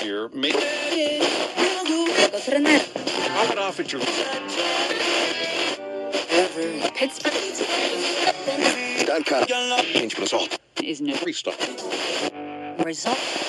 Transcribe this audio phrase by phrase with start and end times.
[0.00, 0.54] Here, make
[2.38, 2.80] frenar.
[3.34, 4.00] Knock it off at your
[6.94, 7.38] Pittsburgh
[9.06, 9.48] done cut.
[9.48, 10.58] Change for assault.
[10.82, 11.58] is no Restart.
[12.84, 13.47] result.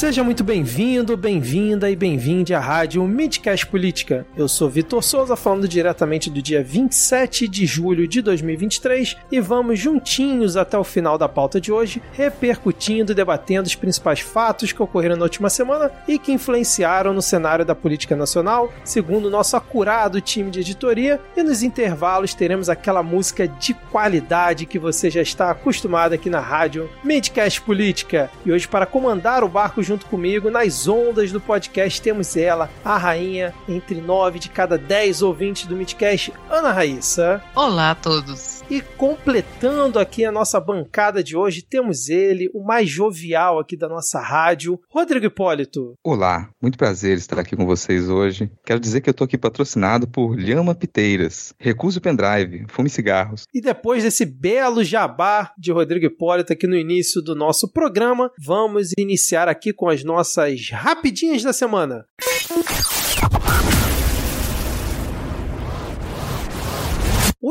[0.00, 4.26] Seja muito bem-vindo, bem-vinda e bem-vinde à rádio Midcast Política.
[4.34, 9.78] Eu sou Vitor Souza, falando diretamente do dia 27 de julho de 2023 e vamos
[9.78, 14.82] juntinhos até o final da pauta de hoje, repercutindo e debatendo os principais fatos que
[14.82, 19.54] ocorreram na última semana e que influenciaram no cenário da política nacional, segundo o nosso
[19.54, 21.20] acurado time de editoria.
[21.36, 26.40] E nos intervalos teremos aquela música de qualidade que você já está acostumado aqui na
[26.40, 28.30] rádio Midcast Política.
[28.46, 32.96] E hoje, para comandar o barco junto comigo nas ondas do podcast, temos ela, a
[32.96, 37.42] rainha entre nove de cada dez ouvintes do Midcast, Ana Raíssa.
[37.56, 38.59] Olá a todos.
[38.70, 43.88] E completando aqui a nossa bancada de hoje, temos ele, o mais jovial aqui da
[43.88, 45.94] nossa rádio, Rodrigo Hipólito.
[46.04, 48.48] Olá, muito prazer estar aqui com vocês hoje.
[48.64, 51.52] Quero dizer que eu tô aqui patrocinado por Lhama Piteiras.
[51.58, 53.42] Recuse o pendrive, fume cigarros.
[53.52, 58.92] E depois desse belo jabá de Rodrigo Hipólito aqui no início do nosso programa, vamos
[58.96, 62.06] iniciar aqui com as nossas rapidinhas da semana.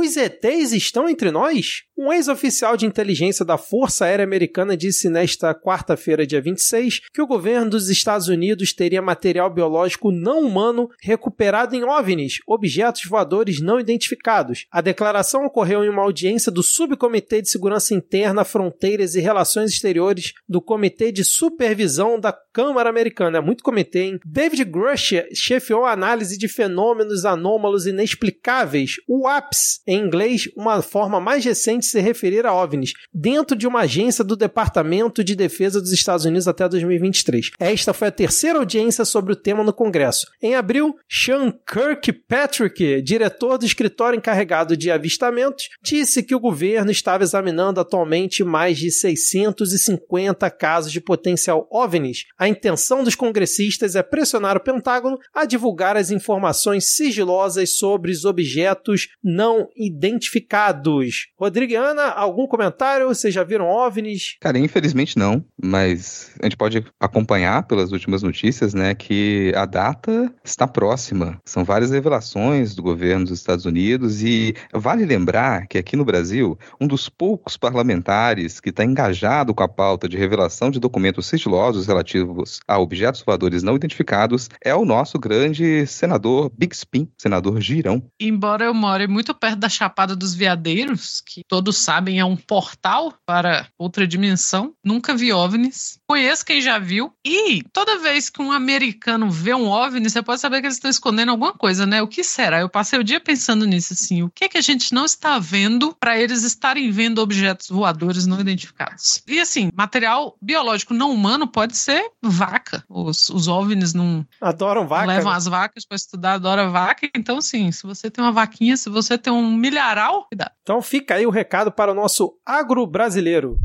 [0.01, 1.83] Os ETs estão entre nós?
[2.01, 7.27] Um ex-oficial de inteligência da Força Aérea Americana disse nesta quarta-feira, dia 26, que o
[7.27, 13.81] governo dos Estados Unidos teria material biológico não humano recuperado em OVNIs, objetos voadores não
[13.81, 14.65] identificados.
[14.71, 20.31] A declaração ocorreu em uma audiência do Subcomitê de Segurança Interna, Fronteiras e Relações Exteriores
[20.47, 23.39] do Comitê de Supervisão da Câmara Americana.
[23.39, 24.19] É muito comitê, hein?
[24.25, 31.19] David Grush chefiou a análise de fenômenos anômalos inexplicáveis, o APS, em inglês, uma forma
[31.19, 35.91] mais recente se referir a OVNIs, dentro de uma agência do Departamento de Defesa dos
[35.91, 37.51] Estados Unidos até 2023.
[37.59, 40.27] Esta foi a terceira audiência sobre o tema no Congresso.
[40.41, 47.23] Em abril, Sean Kirkpatrick, diretor do escritório encarregado de avistamentos, disse que o governo estava
[47.23, 52.25] examinando atualmente mais de 650 casos de potencial OVNIs.
[52.37, 58.25] A intenção dos congressistas é pressionar o Pentágono a divulgar as informações sigilosas sobre os
[58.25, 61.27] objetos não identificados.
[61.37, 63.07] Rodrigo Ana, algum comentário?
[63.07, 64.37] Vocês já viram OVNIs?
[64.39, 70.31] Cara, infelizmente não, mas a gente pode acompanhar pelas últimas notícias, né, que a data
[70.43, 71.39] está próxima.
[71.45, 76.57] São várias revelações do governo dos Estados Unidos e vale lembrar que aqui no Brasil,
[76.79, 81.87] um dos poucos parlamentares que está engajado com a pauta de revelação de documentos sigilosos
[81.87, 88.03] relativos a objetos voadores não identificados é o nosso grande senador Big Spin, senador Girão.
[88.19, 93.13] Embora eu more muito perto da Chapada dos Veadeiros, que todos sabem é um portal
[93.23, 95.98] para outra dimensão, nunca vi OVNIs.
[96.09, 97.13] Conheço quem já viu.
[97.23, 100.89] E toda vez que um americano vê um OVNI, você pode saber que eles estão
[100.89, 102.01] escondendo alguma coisa, né?
[102.01, 102.61] O que será?
[102.61, 104.23] Eu passei o dia pensando nisso, assim.
[104.23, 108.25] O que é que a gente não está vendo para eles estarem vendo objetos voadores
[108.25, 109.21] não identificados?
[109.27, 112.83] E assim, material biológico não humano pode ser vaca.
[112.89, 115.05] Os, os OVNIs não, Adoram vaca?
[115.05, 115.37] levam né?
[115.37, 117.07] as vacas para estudar, adora vaca.
[117.15, 120.53] Então, assim, se você tem uma vaquinha, se você tem um milharal, cuidado.
[120.63, 123.59] Então fica aí o recado para o nosso agro brasileiro.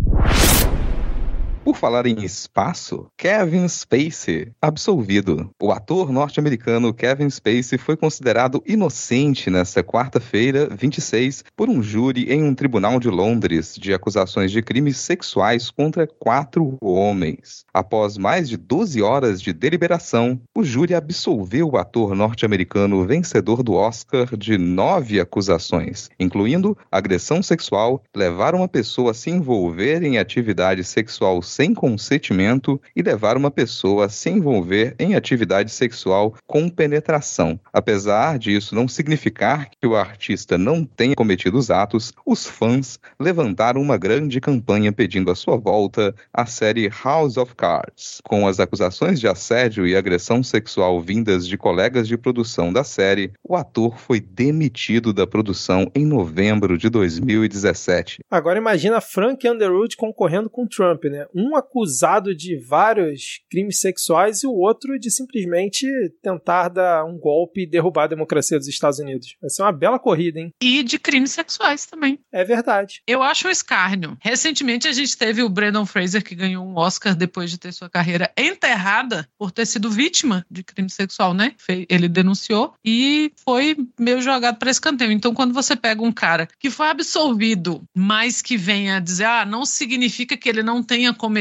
[1.64, 5.50] Por falar em espaço, Kevin Spacey absolvido.
[5.58, 12.44] O ator norte-americano Kevin Spacey foi considerado inocente nesta quarta-feira, 26, por um júri em
[12.44, 17.64] um tribunal de Londres de acusações de crimes sexuais contra quatro homens.
[17.72, 23.72] Após mais de 12 horas de deliberação, o júri absolveu o ator norte-americano vencedor do
[23.72, 30.84] Oscar de nove acusações, incluindo agressão sexual, levar uma pessoa a se envolver em atividade
[30.84, 37.60] sexual sem consentimento e levar uma pessoa a se envolver em atividade sexual com penetração.
[37.72, 43.80] Apesar disso não significar que o artista não tenha cometido os atos, os fãs levantaram
[43.80, 48.20] uma grande campanha pedindo a sua volta à série House of Cards.
[48.24, 53.32] Com as acusações de assédio e agressão sexual vindas de colegas de produção da série,
[53.44, 58.24] o ator foi demitido da produção em novembro de 2017.
[58.28, 61.26] Agora imagina Frank Underwood concorrendo com Trump, né?
[61.32, 65.86] Um acusado de vários crimes sexuais e o outro de simplesmente
[66.22, 69.36] tentar dar um golpe e derrubar a democracia dos Estados Unidos.
[69.40, 70.52] Vai ser uma bela corrida, hein?
[70.62, 72.18] E de crimes sexuais também.
[72.32, 73.02] É verdade.
[73.06, 74.16] Eu acho um escárnio.
[74.20, 77.90] Recentemente a gente teve o Brandon Fraser que ganhou um Oscar depois de ter sua
[77.90, 81.54] carreira enterrada por ter sido vítima de crime sexual, né?
[81.88, 85.12] Ele denunciou e foi meio jogado para escanteio.
[85.12, 89.64] Então, quando você pega um cara que foi absolvido, mas que venha dizer, ah, não
[89.64, 91.33] significa que ele não tenha cometido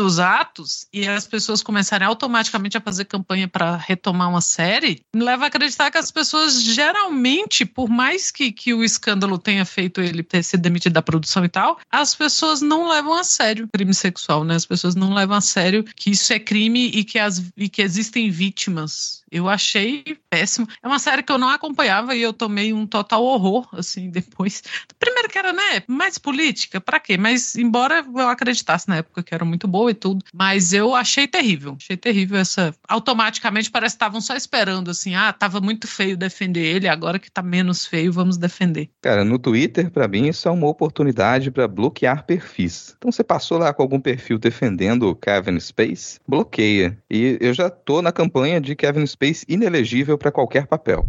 [0.00, 5.22] os atos, e as pessoas começarem automaticamente a fazer campanha para retomar uma série, me
[5.22, 10.00] leva a acreditar que as pessoas geralmente, por mais que, que o escândalo tenha feito
[10.00, 13.94] ele ter sido demitido da produção e tal, as pessoas não levam a sério crime
[13.94, 14.54] sexual, né?
[14.54, 17.82] As pessoas não levam a sério que isso é crime e que, as, e que
[17.82, 19.20] existem vítimas.
[19.30, 20.66] Eu achei péssimo.
[20.82, 24.62] É uma série que eu não acompanhava e eu tomei um total horror, assim, depois.
[24.98, 27.16] Primeiro que era, né, mais política, pra quê?
[27.16, 31.26] Mas, embora eu acreditasse na época que era muito boa e tudo, mas eu achei
[31.26, 31.76] terrível.
[31.80, 32.74] Achei terrível essa.
[32.88, 37.30] Automaticamente parece que estavam só esperando, assim, ah, tava muito feio defender ele, agora que
[37.30, 38.90] tá menos feio, vamos defender.
[39.02, 42.94] Cara, no Twitter, para mim, isso é uma oportunidade para bloquear perfis.
[42.98, 46.96] Então você passou lá com algum perfil defendendo o Kevin Space, bloqueia.
[47.10, 51.06] E eu já tô na campanha de Kevin Space inelegível para qualquer papel.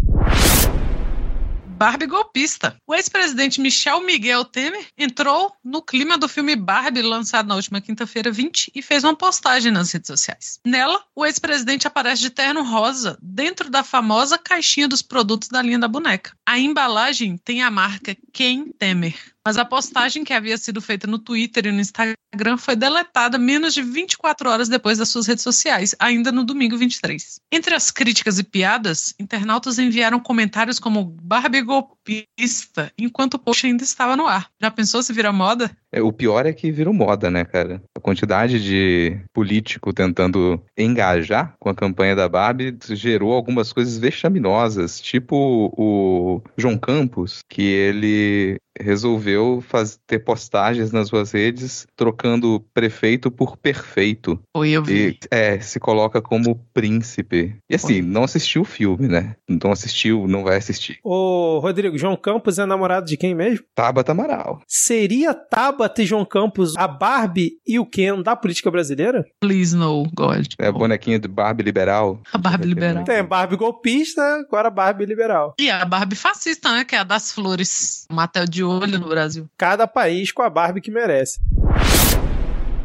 [1.82, 2.80] Barbie golpista.
[2.86, 8.32] O ex-presidente Michel Miguel Temer entrou no clima do filme Barbie, lançado na última quinta-feira
[8.32, 10.60] 20, e fez uma postagem nas redes sociais.
[10.64, 15.80] Nela, o ex-presidente aparece de terno rosa dentro da famosa caixinha dos produtos da linha
[15.80, 16.38] da boneca.
[16.46, 19.16] A embalagem tem a marca Ken Temer.
[19.46, 23.74] Mas a postagem que havia sido feita no Twitter e no Instagram foi deletada menos
[23.74, 27.40] de 24 horas depois das suas redes sociais, ainda no domingo 23.
[27.52, 33.84] Entre as críticas e piadas, internautas enviaram comentários como Barbie golpista, enquanto o post ainda
[33.84, 34.48] estava no ar.
[34.62, 35.72] Já pensou se vira moda?
[35.92, 37.82] É, o pior é que virou moda, né, cara?
[37.98, 45.02] A quantidade de político tentando engajar com a campanha da Barbie gerou algumas coisas vexaminosas,
[45.02, 53.32] tipo o João Campos, que ele resolveu faz, ter postagens nas suas redes trocando prefeito
[53.32, 54.40] por perfeito.
[54.56, 55.10] Oi, eu vi.
[55.10, 57.56] E, é, se coloca como príncipe.
[57.70, 58.02] E assim, Oi.
[58.02, 59.36] não assistiu o filme, né?
[59.48, 61.00] Não assistiu, não vai assistir.
[61.04, 63.66] Ô, Rodrigo, João Campos é namorado de quem mesmo?
[63.76, 64.62] Tabata Amaral.
[64.68, 69.26] Seria Tabata e João Campos a Barbie e o Ken da política brasileira?
[69.40, 70.48] Please no, God.
[70.60, 72.22] É a bonequinha de Barbie liberal.
[72.34, 73.04] A Barbie liberal.
[73.04, 75.54] Tem Barbie golpista, agora Barbie liberal.
[75.60, 76.84] E a Barbie fascista, né?
[76.84, 78.06] Que é a das flores.
[78.12, 79.50] Matel de olho no Brasil.
[79.58, 81.40] Cada país com a Barbie que merece.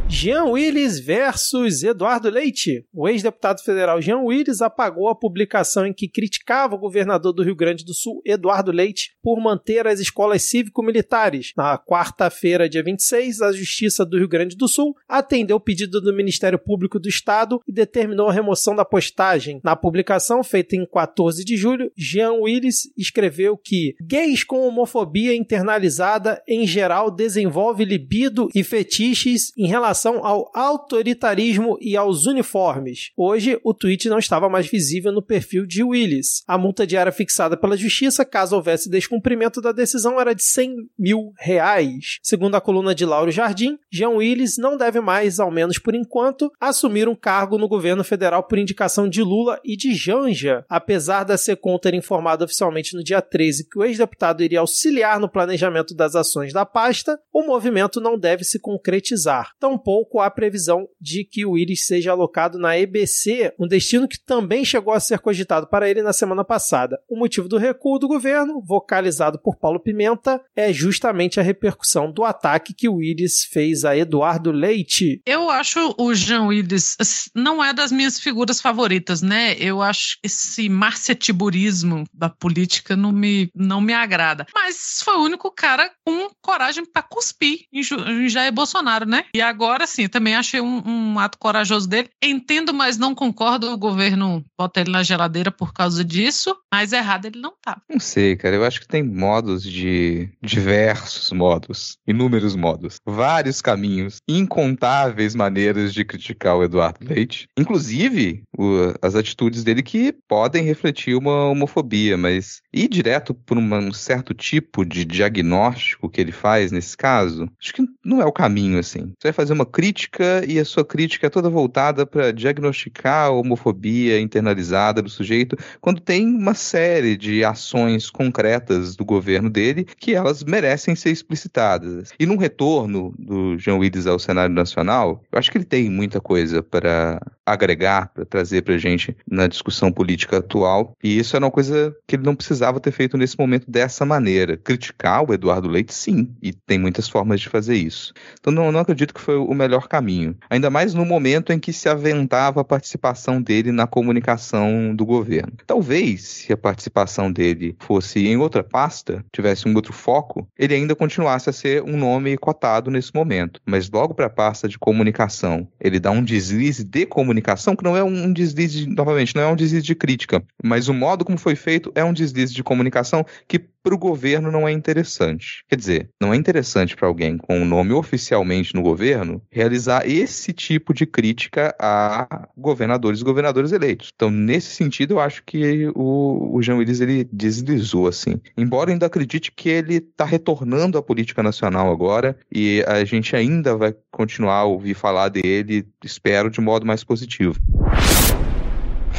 [0.09, 2.87] Jean Willis versus Eduardo Leite.
[2.95, 7.57] O ex-deputado federal Jean Willis apagou a publicação em que criticava o governador do Rio
[7.57, 11.53] Grande do Sul, Eduardo Leite, por manter as escolas cívico-militares.
[11.57, 16.15] Na quarta-feira, dia 26, a Justiça do Rio Grande do Sul atendeu o pedido do
[16.15, 19.61] Ministério Público do Estado e determinou a remoção da postagem.
[19.65, 26.41] Na publicação, feita em 14 de julho, Jean Willis escreveu que gays com homofobia internalizada
[26.49, 33.11] em geral desenvolve libido e fetiches em relação relação ao autoritarismo e aos uniformes.
[33.17, 36.43] Hoje, o tweet não estava mais visível no perfil de Willis.
[36.47, 41.33] A multa diária fixada pela justiça, caso houvesse descumprimento da decisão, era de 100 mil
[41.39, 42.19] reais.
[42.23, 46.51] Segundo a coluna de Lauro Jardim, Jean Willis não deve mais, ao menos por enquanto,
[46.61, 50.65] assumir um cargo no governo federal por indicação de Lula e de Janja.
[50.69, 55.29] Apesar da SECOM ter informado oficialmente no dia 13 que o ex-deputado iria auxiliar no
[55.29, 59.53] planejamento das ações da pasta, o movimento não deve se concretizar.
[59.59, 64.19] Tão tampouco há previsão de que o Iris seja alocado na EBC, um destino que
[64.19, 66.99] também chegou a ser cogitado para ele na semana passada.
[67.09, 72.25] O motivo do recuo do governo, vocalizado por Paulo Pimenta, é justamente a repercussão do
[72.25, 75.23] ataque que o Iris fez a Eduardo Leite.
[75.25, 79.55] Eu acho o Jean Willis assim, não é das minhas figuras favoritas, né?
[79.59, 84.47] Eu acho esse marcetiburismo da política não me, não me agrada.
[84.53, 89.25] Mas foi o único cara com coragem para cuspir em Jair Bolsonaro, né?
[89.35, 92.09] E agora agora sim, também achei um, um, ato corajoso dele.
[92.23, 93.71] Entendo, mas não concordo.
[93.71, 97.81] O governo bota ele na geladeira por causa disso, mas errado ele não tá.
[97.89, 98.57] Não sei, cara.
[98.57, 100.31] Eu acho que tem modos de.
[100.43, 107.47] diversos modos, inúmeros modos, vários caminhos, incontáveis maneiras de criticar o Eduardo Leite.
[107.57, 113.79] Inclusive, o, as atitudes dele que podem refletir uma homofobia, mas ir direto por uma,
[113.79, 118.33] um certo tipo de diagnóstico que ele faz nesse caso, acho que não é o
[118.33, 119.13] caminho, assim.
[119.19, 123.31] Você vai fazer uma crítica e a sua crítica é toda voltada para diagnosticar a
[123.31, 130.15] homofobia internalizada do sujeito, quando tem uma série de ações concretas do governo dele que
[130.15, 132.13] elas merecem ser explicitadas.
[132.19, 136.21] E num retorno do Jean Willis ao cenário nacional, eu acho que ele tem muita
[136.21, 141.51] coisa para agregar, para trazer para gente na discussão política atual, e isso era uma
[141.51, 144.57] coisa que ele não precisava ter feito nesse momento dessa maneira.
[144.57, 148.13] Criticar o Eduardo Leite, sim, e tem muitas formas de fazer isso.
[148.41, 150.37] Então não, não acredito que foi o melhor caminho.
[150.51, 155.53] Ainda mais no momento em que se aventava a participação dele na comunicação do governo.
[155.67, 160.95] Talvez, se a participação dele fosse em outra pasta, tivesse um outro foco, ele ainda
[160.95, 163.61] continuasse a ser um nome cotado nesse momento.
[163.65, 167.97] Mas logo para a pasta de comunicação, ele dá um deslize de comunicação, que não
[167.97, 171.57] é um deslize, novamente, não é um deslize de crítica, mas o modo como foi
[171.57, 175.65] feito é um deslize de comunicação que para o governo não é interessante.
[175.69, 180.05] Quer dizer, não é interessante para alguém com o um nome oficialmente no governo realizar
[180.05, 184.11] esse tipo de crítica a governadores e governadores eleitos.
[184.13, 188.41] Então, nesse sentido, eu acho que o, o Jean Willis ele deslizou assim.
[188.57, 193.77] Embora ainda acredite que ele está retornando à política nacional agora e a gente ainda
[193.77, 197.55] vai continuar a ouvir falar dele, espero, de modo mais positivo positivo.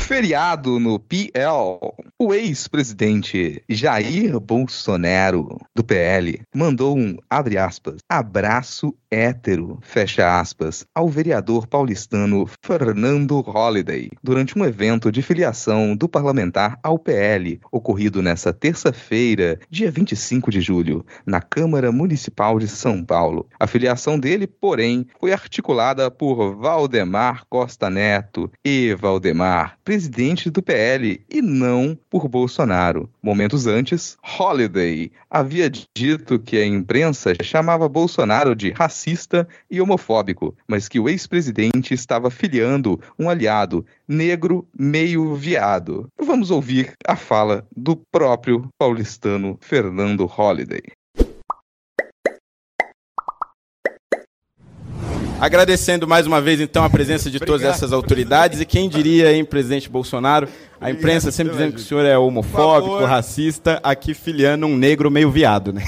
[0.07, 1.93] Feriado no PL.
[2.17, 11.09] O ex-presidente Jair Bolsonaro, do PL, mandou um, abre aspas, abraço hétero, fecha aspas, ao
[11.09, 18.53] vereador paulistano Fernando Holliday, durante um evento de filiação do parlamentar ao PL, ocorrido nesta
[18.53, 23.47] terça-feira, dia 25 de julho, na Câmara Municipal de São Paulo.
[23.59, 29.96] A filiação dele, porém, foi articulada por Valdemar Costa Neto e Valdemar, presidente
[30.51, 33.09] do PL, e não por Bolsonaro.
[33.23, 40.87] Momentos antes, Holliday havia dito que a imprensa chamava Bolsonaro de racista e homofóbico, mas
[40.87, 46.07] que o ex-presidente estava filiando um aliado negro meio viado.
[46.19, 50.96] Vamos ouvir a fala do próprio paulistano Fernando Holliday.
[55.39, 58.59] Agradecendo mais uma vez, então, a presença de todas essas autoridades.
[58.59, 60.47] E quem diria, hein, presidente Bolsonaro?
[60.79, 65.31] A imprensa sempre dizendo que o senhor é homofóbico, racista, aqui filiando um negro meio
[65.31, 65.83] viado, né?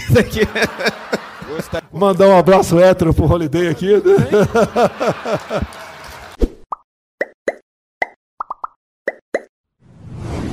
[1.92, 3.88] Mandar um abraço hétero pro Holiday aqui.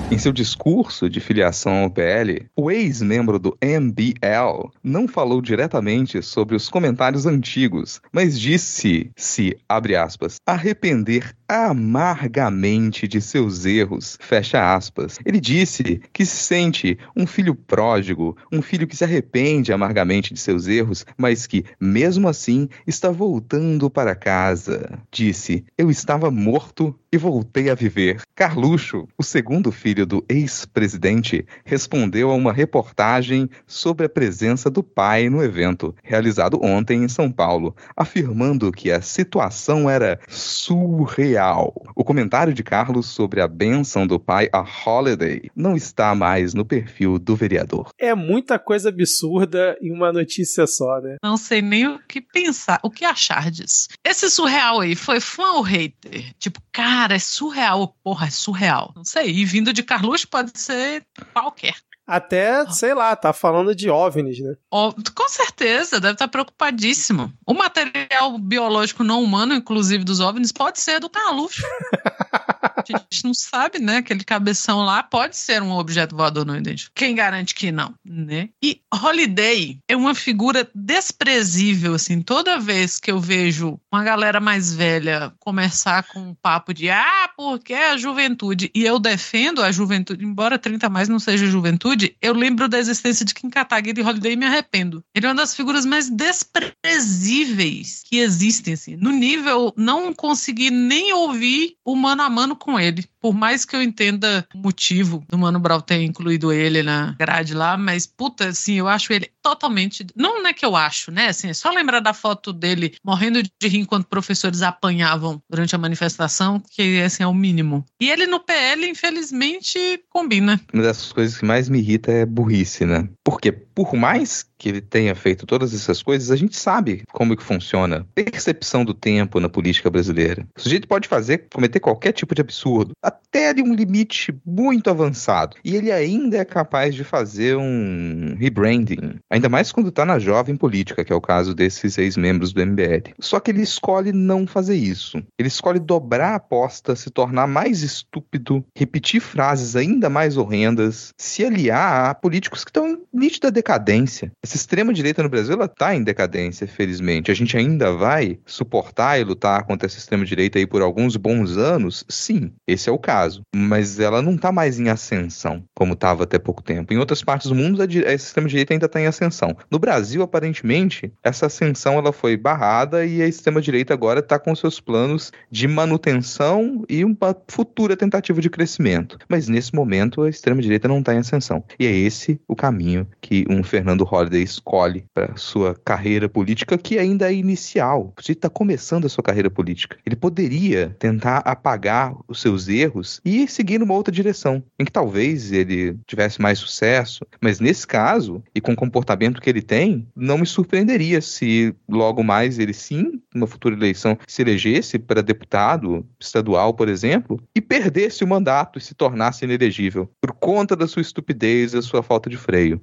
[0.08, 6.54] Em seu discurso de filiação ao PL, o ex-membro do MBL não falou diretamente sobre
[6.54, 15.18] os comentários antigos, mas disse-se, abre aspas, arrepender amargamente de seus erros, fecha aspas.
[15.24, 20.38] Ele disse que se sente um filho pródigo, um filho que se arrepende amargamente de
[20.38, 25.00] seus erros, mas que, mesmo assim, está voltando para casa.
[25.10, 28.20] Disse, eu estava morto e voltei a viver.
[28.34, 35.30] Carluxo, o segundo filho do ex-presidente, respondeu a uma reportagem sobre a presença do pai
[35.30, 41.72] no evento, realizado ontem em São Paulo, afirmando que a situação era surreal.
[41.94, 46.66] O comentário de Carlos sobre a benção do pai a Holiday não está mais no
[46.66, 47.88] perfil do vereador.
[47.98, 51.16] É muita coisa absurda em uma notícia só, né?
[51.22, 53.88] Não sei nem o que pensar, o que achar disso.
[54.04, 56.34] Esse surreal aí foi fã ou hater?
[56.38, 57.96] Tipo, cara, é surreal.
[58.02, 58.92] Porra, é surreal.
[58.96, 59.30] Não sei.
[59.30, 61.74] E vindo de Carluxo pode ser qualquer.
[62.06, 64.54] Até, sei lá, tá falando de OVNIs, né?
[64.70, 67.32] Oh, com certeza, deve estar preocupadíssimo.
[67.44, 71.62] O material biológico não humano, inclusive dos OVNIs, pode ser do Carluxo.
[72.76, 73.98] A gente não sabe, né?
[73.98, 76.92] Aquele cabeção lá pode ser um objeto voador não idêntico.
[76.94, 78.48] Quem garante que não, né?
[78.62, 82.20] E Holiday é uma figura desprezível, assim.
[82.22, 87.30] Toda vez que eu vejo uma galera mais velha começar com um papo de ah,
[87.36, 92.16] porque é a juventude, e eu defendo a juventude, embora 30 mais não seja juventude,
[92.20, 95.04] eu lembro da existência de Kim Kataguiri e Holiday e me arrependo.
[95.14, 98.96] Ele é uma das figuras mais desprezíveis que existem, assim.
[98.96, 103.04] No nível, não consegui nem ouvir o mano a mano com ele.
[103.20, 107.54] Por mais que eu entenda o motivo do Mano Brown ter incluído ele na grade
[107.54, 110.06] lá, mas puta, assim, eu acho ele totalmente.
[110.14, 111.28] Não é que eu acho, né?
[111.28, 115.78] Assim, é só lembrar da foto dele morrendo de rir enquanto professores apanhavam durante a
[115.78, 117.84] manifestação, que assim é o mínimo.
[118.00, 120.60] E ele no PL, infelizmente, combina.
[120.72, 123.08] Uma das coisas que mais me irrita é burrice, né?
[123.24, 127.42] Porque por mais que ele tenha feito todas essas coisas, a gente sabe como que
[127.42, 128.06] funciona.
[128.14, 130.46] Percepção do tempo na política brasileira.
[130.56, 135.58] O sujeito pode fazer, cometer qualquer tipo de absurdo, até de um limite muito avançado.
[135.62, 139.18] E ele ainda é capaz de fazer um rebranding.
[139.30, 143.12] Ainda mais quando tá na jovem política, que é o caso desses ex-membros do MBL.
[143.20, 145.22] Só que ele escolhe não fazer isso.
[145.38, 151.44] Ele escolhe dobrar a aposta, se tornar mais estúpido, repetir frases ainda mais horrendas, se
[151.44, 154.30] aliar a políticos que estão em nítida decadência.
[154.42, 157.32] Essa extrema-direita no Brasil, ela tá em decadência, felizmente.
[157.32, 162.04] A gente ainda vai suportar e lutar contra essa extrema-direita aí por alguns bons anos?
[162.08, 163.42] Sim, esse é o caso.
[163.54, 166.94] Mas ela não tá mais em ascensão, como estava até pouco tempo.
[166.94, 169.56] Em outras partes do mundo, a, a extrema-direita ainda está em ascensão.
[169.68, 174.78] No Brasil, aparentemente, essa ascensão ela foi barrada e a extrema-direita agora está com seus
[174.78, 179.18] planos de manutenção e uma futura tentativa de crescimento.
[179.28, 181.64] Mas nesse momento, a extrema-direita não está em ascensão.
[181.80, 186.98] E é esse o caminho que um Fernando Holliday escolhe para sua carreira política, que
[186.98, 188.12] ainda é inicial.
[188.18, 189.96] Ele está começando a sua carreira política.
[190.04, 195.52] Ele poderia tentar apagar os seus erros e seguir numa outra direção, em que talvez
[195.52, 197.24] ele tivesse mais sucesso.
[197.40, 202.22] Mas nesse caso, e com o comportamento que ele tem, não me surpreenderia se logo
[202.22, 208.24] mais ele sim, numa futura eleição, se elegesse para deputado estadual, por exemplo, e perdesse
[208.24, 212.28] o mandato e se tornasse inelegível por conta da sua estupidez e da sua falta
[212.28, 212.80] de freio.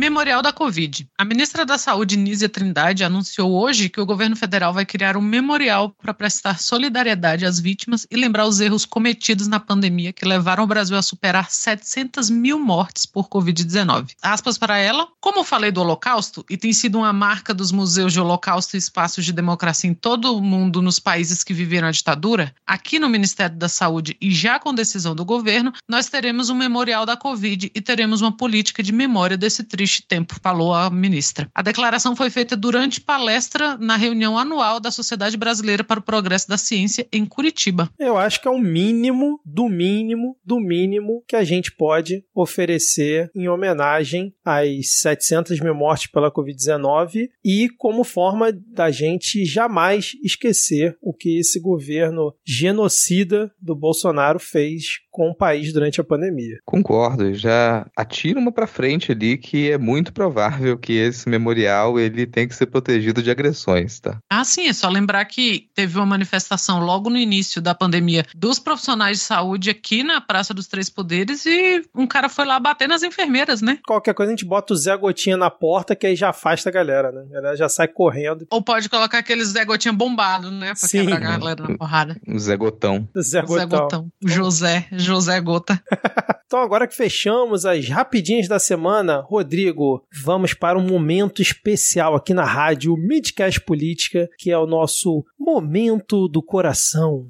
[0.00, 1.06] Memorial da Covid.
[1.18, 5.20] A ministra da Saúde, Nízia Trindade, anunciou hoje que o governo federal vai criar um
[5.20, 10.64] memorial para prestar solidariedade às vítimas e lembrar os erros cometidos na pandemia que levaram
[10.64, 14.12] o Brasil a superar 700 mil mortes por Covid-19.
[14.22, 18.20] Aspas para ela, como falei do Holocausto, e tem sido uma marca dos museus de
[18.20, 22.54] Holocausto e espaços de democracia em todo o mundo nos países que viveram a ditadura,
[22.66, 27.04] aqui no Ministério da Saúde e já com decisão do governo, nós teremos um memorial
[27.04, 31.48] da Covid e teremos uma política de memória desse triste tempo, falou a ministra.
[31.54, 36.48] A declaração foi feita durante palestra na reunião anual da Sociedade Brasileira para o Progresso
[36.48, 37.90] da Ciência em Curitiba.
[37.98, 43.30] Eu acho que é o mínimo, do mínimo, do mínimo que a gente pode oferecer
[43.34, 50.96] em homenagem às 700 mil mortes pela Covid-19 e como forma da gente jamais esquecer
[51.00, 56.58] o que esse governo genocida do Bolsonaro fez com o país durante a pandemia.
[56.64, 62.26] Concordo, já atira uma para frente ali que é muito provável que esse memorial ele
[62.26, 64.18] tem que ser protegido de agressões, tá?
[64.30, 68.58] Ah, sim, é só lembrar que teve uma manifestação logo no início da pandemia dos
[68.58, 72.88] profissionais de saúde aqui na Praça dos Três Poderes e um cara foi lá bater
[72.88, 73.78] nas enfermeiras, né?
[73.86, 76.72] Qualquer coisa a gente bota o Zé Gotinha na porta que aí já afasta a
[76.72, 77.22] galera, né?
[77.30, 78.46] A galera já sai correndo.
[78.50, 80.68] Ou pode colocar aquele Zé Gotinha bombado, né?
[80.68, 81.00] Pra Sim.
[81.00, 82.16] quebrar a galera na porrada.
[82.26, 83.08] O Zé Gotão.
[83.18, 83.58] Zé Gotão.
[83.58, 84.12] Zé Gotão.
[84.24, 85.82] José, José Gota.
[86.50, 92.34] Então, agora que fechamos as rapidinhas da semana, Rodrigo, vamos para um momento especial aqui
[92.34, 97.28] na rádio Midcast Política, que é o nosso Momento do Coração.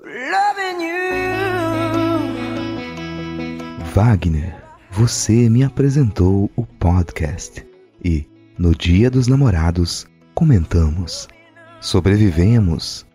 [3.92, 4.56] Wagner,
[4.90, 7.62] você me apresentou o podcast
[8.02, 11.28] e, no Dia dos Namorados, comentamos,
[11.78, 13.06] sobrevivemos,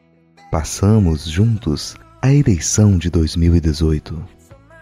[0.51, 4.34] passamos juntos a eleição de 2018,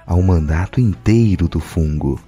[0.05, 2.19] ao mandato inteiro do fungo,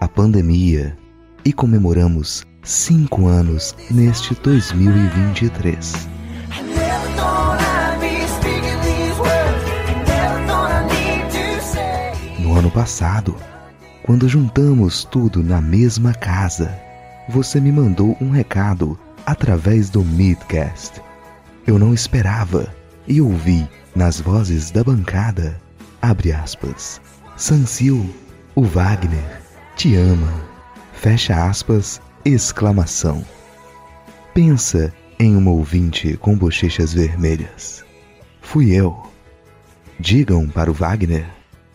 [0.00, 0.96] a pandemia
[1.44, 6.08] e comemoramos cinco anos neste 2023.
[12.38, 13.34] No ano passado,
[14.02, 16.74] quando juntamos tudo na mesma casa,
[17.28, 21.02] você me mandou um recado através do Midcast.
[21.66, 22.72] Eu não esperava
[23.06, 25.60] e ouvi nas vozes da bancada,
[26.00, 27.00] abre aspas,
[27.38, 28.04] Sansil,
[28.56, 29.40] o Wagner,
[29.76, 30.42] te ama,
[30.92, 33.24] fecha aspas, exclamação.
[34.34, 37.84] Pensa em uma ouvinte com bochechas vermelhas.
[38.40, 39.06] Fui eu.
[40.00, 41.30] Digam para o Wagner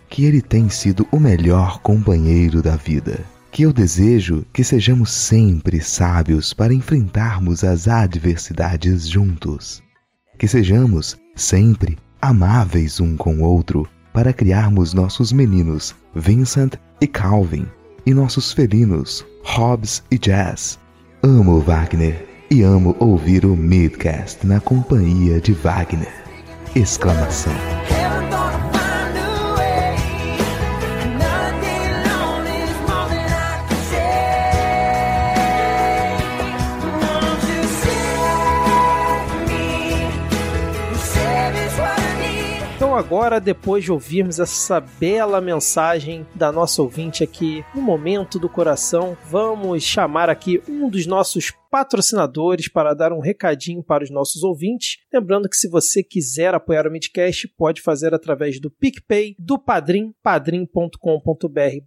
[0.10, 3.24] que ele tem sido o melhor companheiro da vida.
[3.50, 9.82] Que eu desejo que sejamos sempre sábios para enfrentarmos as adversidades juntos.
[10.38, 17.66] Que sejamos sempre amáveis um com o outro para criarmos nossos meninos Vincent e Calvin
[18.06, 20.80] e nossos felinos Hobbs e Jazz.
[21.24, 26.14] Amo Wagner e amo ouvir o Midcast na companhia de Wagner.
[26.76, 27.54] Exclamação.
[43.14, 49.16] Agora, depois de ouvirmos essa bela mensagem da nossa ouvinte aqui, no momento do coração,
[49.30, 54.98] vamos chamar aqui um dos nossos patrocinadores para dar um recadinho para os nossos ouvintes.
[55.12, 60.14] Lembrando que se você quiser apoiar o Midcast, pode fazer através do PicPay, do Padrim,
[60.22, 60.92] padrim.com.br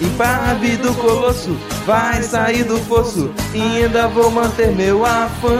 [0.00, 1.56] Impave do colosso
[1.86, 5.56] vai sair do fosso e ainda vou manter meu afã.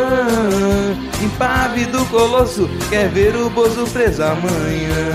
[1.22, 5.06] Impave do colosso quer ver o bozo preso amanhã.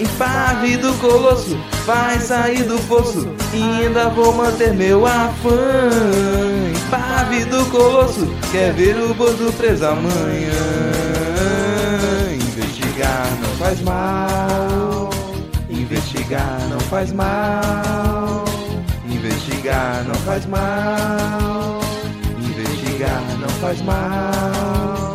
[0.00, 5.56] Impave do colosso vai sair do fosso e ainda vou manter meu afã.
[6.86, 10.50] Impave do colosso quer ver o bozo preso amanhã.
[12.34, 14.77] Investigar não faz mal.
[16.28, 18.44] Investigar não faz mal.
[19.08, 21.80] Investigar não faz mal.
[22.38, 25.14] Investigar não faz mal.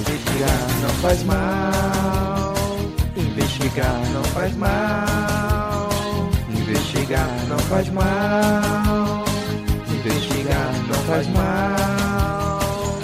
[0.00, 2.54] Investigar não faz mal.
[3.14, 5.90] Investigar não faz mal.
[6.48, 9.24] Investigar não faz mal.
[9.86, 12.98] Investigar não faz mal.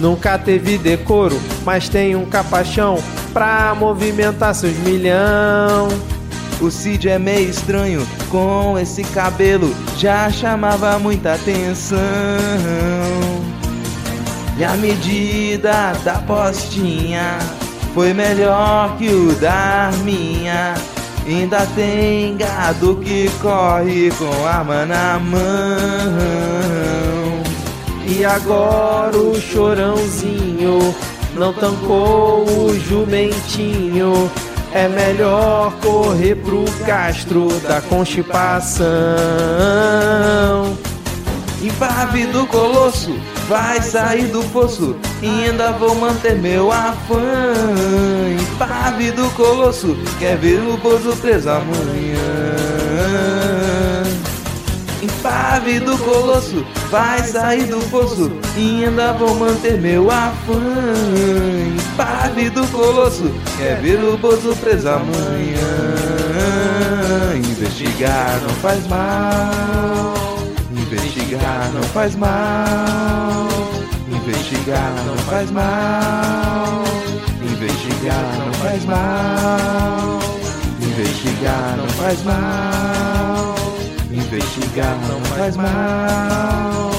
[0.00, 2.98] Nunca teve decoro, mas tem um capachão
[3.36, 5.88] pra movimentar seus milhão.
[6.58, 11.98] O Cid é meio estranho com esse cabelo, já chamava muita atenção.
[14.56, 17.36] E a medida da postinha
[17.92, 19.52] foi melhor que o da
[19.88, 20.72] Arminha.
[21.26, 25.36] Ainda tem gado que corre com arma na mão.
[28.08, 30.94] E agora o chorãozinho
[31.36, 34.30] não tancou o jumentinho.
[34.72, 38.86] É melhor correr pro gastro da constipação.
[41.62, 43.18] Impave do colosso
[43.48, 47.22] vai sair do poço e ainda vou manter meu afã.
[48.52, 52.26] Impave do colosso quer ver o bozo preso amanhã.
[55.06, 60.60] Impave do colosso vai sair do poço e ainda vou manter meu afã.
[61.76, 65.66] Impave do colosso quer ver o bozo preso amanhã.
[67.36, 70.14] Investigar não faz mal.
[70.72, 73.48] Investigar não faz mal.
[74.10, 76.82] Investigar não faz mal.
[77.42, 80.18] Investigar não faz mal.
[80.80, 83.55] Investigar não faz mal.
[84.26, 86.90] Investigar não faz mal.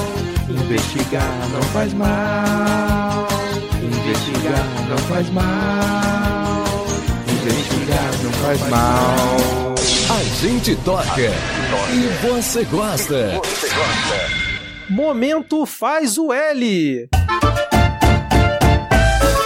[0.48, 3.28] Investigar não faz mal.
[3.82, 6.64] Investigar não faz mal.
[7.28, 9.74] Investigar não faz mal.
[10.08, 11.30] A gente toca
[11.92, 13.38] e você gosta.
[14.88, 17.10] Momento faz o L.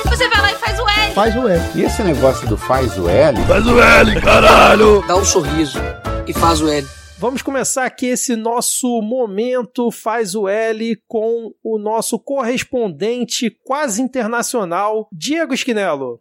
[0.05, 1.14] Você vai lá e faz o L.
[1.14, 1.62] Faz o L.
[1.75, 3.45] E esse negócio do faz o L?
[3.45, 5.05] Faz o L, caralho!
[5.09, 5.81] Dá um sorriso
[6.29, 6.87] e faz o L.
[7.23, 15.09] Vamos começar aqui esse nosso momento faz o L com o nosso correspondente quase internacional,
[15.13, 16.21] Diego Esquinelo.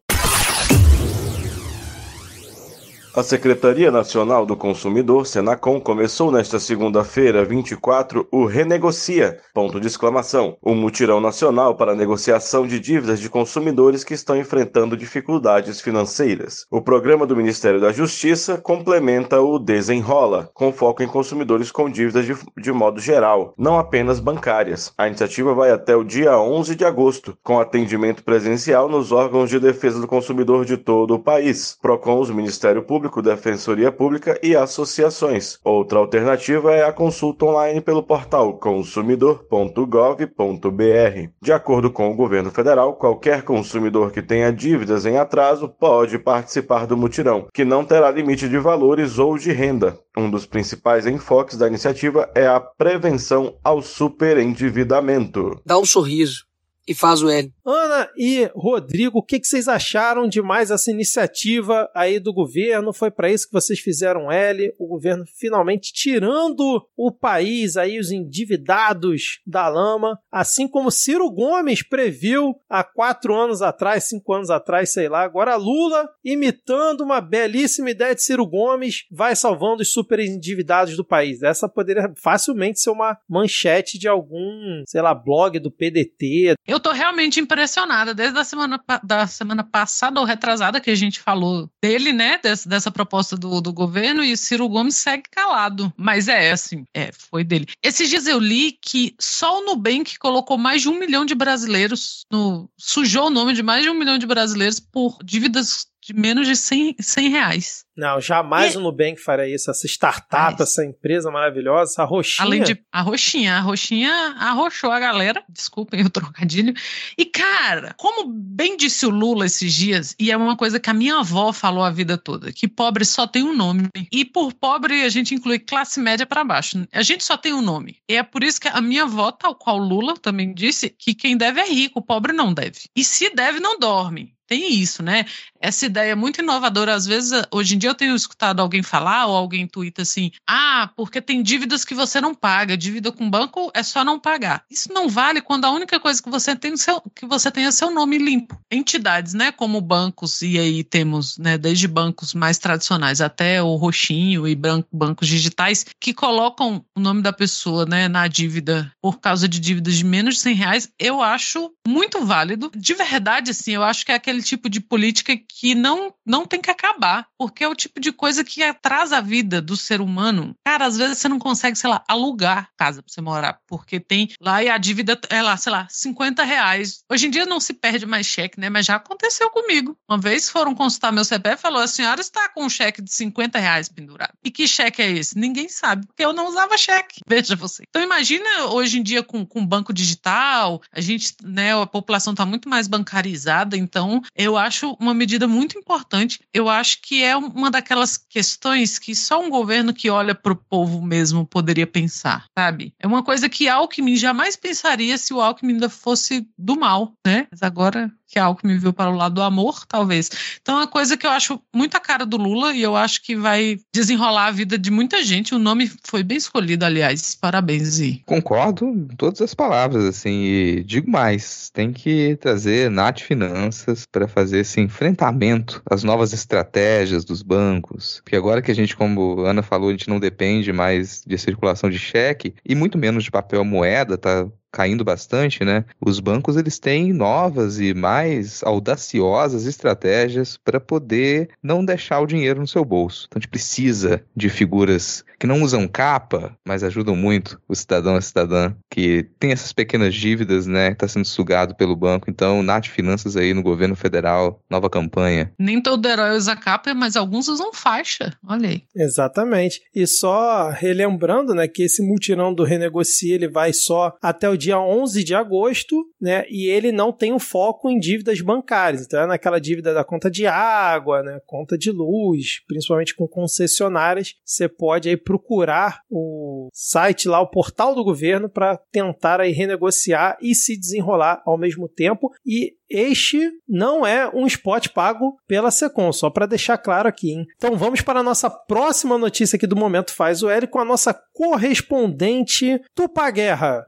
[3.14, 10.56] A Secretaria Nacional do Consumidor, Senacom, começou nesta segunda-feira, 24, o Renegocia, ponto de exclamação,
[10.62, 16.66] o mutirão nacional para negociação de dívidas de consumidores que estão enfrentando dificuldades financeiras.
[16.72, 22.26] O programa do Ministério da Justiça complementa o Desenrola, com foco em consumidores com dívidas
[22.26, 24.94] de, de modo geral, não apenas bancárias.
[24.98, 29.60] A iniciativa vai até o dia 11 de agosto, com atendimento presencial nos órgãos de
[29.60, 35.58] defesa do consumidor de todo o país, PROCONs, Ministério Público, Defensoria Pública e associações.
[35.64, 41.30] Outra alternativa é a consulta online pelo portal consumidor.gov.br.
[41.42, 46.86] De acordo com o governo federal, qualquer consumidor que tenha dívidas em atraso pode participar
[46.86, 49.98] do mutirão, que não terá limite de valores ou de renda.
[50.18, 55.60] Um dos principais enfoques da iniciativa é a prevenção ao superendividamento.
[55.66, 56.51] Dá um sorriso
[56.88, 57.52] e faz o L.
[57.66, 62.94] Ana e Rodrigo, o que, que vocês acharam de mais essa iniciativa aí do governo?
[62.94, 68.12] Foi para isso que vocês fizeram L, o governo finalmente tirando o país aí, os
[68.12, 74.92] endividados da lama, assim como Ciro Gomes previu há quatro anos atrás, cinco anos atrás,
[74.92, 75.22] sei lá.
[75.22, 81.06] Agora Lula, imitando uma belíssima ideia de Ciro Gomes, vai salvando os super endividados do
[81.06, 81.44] país.
[81.44, 86.56] Essa poderia facilmente ser uma manchete de algum, sei lá, blog do PDT.
[86.72, 91.20] Eu tô realmente impressionada desde a semana, da semana passada ou retrasada que a gente
[91.20, 92.38] falou dele, né?
[92.38, 95.94] Des, dessa proposta do, do governo e Ciro Gomes segue calado.
[95.98, 97.68] Mas é assim, é, foi dele.
[97.84, 102.26] Esses dias eu li que só o Nubank colocou mais de um milhão de brasileiros
[102.32, 102.70] no.
[102.78, 106.56] sujou o nome de mais de um milhão de brasileiros por dívidas de menos de
[106.56, 107.86] 100, 100 reais.
[107.96, 108.78] Não, jamais e...
[108.78, 109.70] o Nubank faria isso.
[109.70, 110.70] Essa startup, Mas...
[110.70, 112.46] essa empresa maravilhosa, essa roxinha.
[112.46, 115.44] Além de a roxinha, a roxinha arrochou a galera.
[115.50, 116.74] Desculpem o trocadilho.
[117.18, 120.94] E, cara, como bem disse o Lula esses dias, e é uma coisa que a
[120.94, 123.88] minha avó falou a vida toda, que pobre só tem um nome.
[124.12, 126.86] E por pobre a gente inclui classe média para baixo.
[126.92, 127.98] A gente só tem um nome.
[128.10, 131.38] E é por isso que a minha avó, tal qual Lula também disse, que quem
[131.38, 132.90] deve é rico, o pobre não deve.
[132.96, 135.26] E se deve, não dorme tem isso, né?
[135.62, 136.94] Essa ideia muito inovadora.
[136.94, 140.90] Às vezes, hoje em dia, eu tenho escutado alguém falar ou alguém twitta assim: ah,
[140.94, 144.66] porque tem dívidas que você não paga, dívida com banco é só não pagar.
[144.70, 147.72] Isso não vale quando a única coisa que você tem, seu, que você tem é
[147.72, 148.60] seu nome limpo.
[148.70, 154.46] Entidades, né, como bancos, e aí temos, né, desde bancos mais tradicionais até o roxinho
[154.46, 154.54] e
[154.92, 159.96] bancos digitais, que colocam o nome da pessoa, né, na dívida por causa de dívidas
[159.96, 162.70] de menos de 100 reais, eu acho muito válido.
[162.76, 166.46] De verdade, assim, eu acho que é aquele aquele tipo de política que não, não
[166.46, 170.02] tem que acabar, porque é o tipo de coisa que atrasa a vida do ser
[170.02, 170.56] humano.
[170.66, 174.30] Cara, às vezes você não consegue, sei lá, alugar casa pra você morar, porque tem
[174.42, 177.04] lá e a dívida é lá, sei lá, 50 reais.
[177.10, 178.70] Hoje em dia não se perde mais cheque, né?
[178.70, 179.96] Mas já aconteceu comigo.
[180.10, 183.14] Uma vez foram consultar meu CPF e falou: a senhora está com um cheque de
[183.14, 184.34] 50 reais pendurado.
[184.44, 185.38] E que cheque é esse?
[185.38, 187.22] Ninguém sabe, porque eu não usava cheque.
[187.28, 187.84] Veja você.
[187.90, 192.46] Então imagina hoje em dia com, com banco digital, a gente, né, a população está
[192.46, 196.40] muito mais bancarizada, então eu acho uma medida muito importante.
[196.54, 200.56] Eu acho que é uma daquelas questões que só um governo que olha para o
[200.56, 202.94] povo mesmo poderia pensar, sabe?
[203.00, 207.48] É uma coisa que Alckmin jamais pensaria se o Alckmin ainda fosse do mal, né?
[207.52, 210.30] Mas agora que a Alckmin viu para o lado do amor, talvez.
[210.62, 213.22] Então é uma coisa que eu acho muito a cara do Lula e eu acho
[213.22, 215.54] que vai desenrolar a vida de muita gente.
[215.54, 217.36] O nome foi bem escolhido, aliás.
[217.36, 223.20] Parabéns, e Concordo em todas as palavras, assim, e digo mais, tem que trazer Nath
[223.20, 228.96] Finanças para fazer esse enfrentamento às novas estratégias dos bancos, porque agora que a gente,
[228.96, 232.98] como a Ana falou, a gente não depende mais de circulação de cheque e muito
[232.98, 235.86] menos de papel moeda, tá caindo bastante, né?
[236.00, 242.62] Os bancos eles têm novas e mais audaciosas estratégias para poder não deixar o dinheiro
[242.62, 243.26] no seu bolso.
[243.28, 248.16] Então a gente precisa de figuras que não usam capa, mas ajudam muito o cidadão
[248.16, 250.92] a cidadã que tem essas pequenas dívidas, né?
[250.92, 252.30] Está sendo sugado pelo banco.
[252.30, 255.52] Então, Nath Finanças aí no governo federal, nova campanha.
[255.58, 258.38] Nem todo herói usa capa, mas alguns usam faixa.
[258.48, 258.84] Olha aí.
[258.96, 259.82] Exatamente.
[259.96, 264.80] E só relembrando, né, que esse mutirão do Renegocia ele vai só até o dia
[264.80, 266.46] 11 de agosto, né?
[266.50, 269.04] E ele não tem um foco em dívidas bancárias.
[269.06, 271.40] Então é naquela dívida da conta de água, né?
[271.46, 274.36] Conta de luz, principalmente com concessionárias.
[274.46, 280.38] Você pode aí procurar o site lá, o portal do governo, para tentar aí renegociar
[280.42, 282.30] e se desenrolar ao mesmo tempo.
[282.46, 287.32] E este não é um spot pago pela Secom, só para deixar claro aqui.
[287.32, 287.46] Hein?
[287.56, 290.86] Então vamos para a nossa próxima notícia aqui do Momento Faz o L com a
[290.86, 293.86] nossa correspondente Tupá Guerra.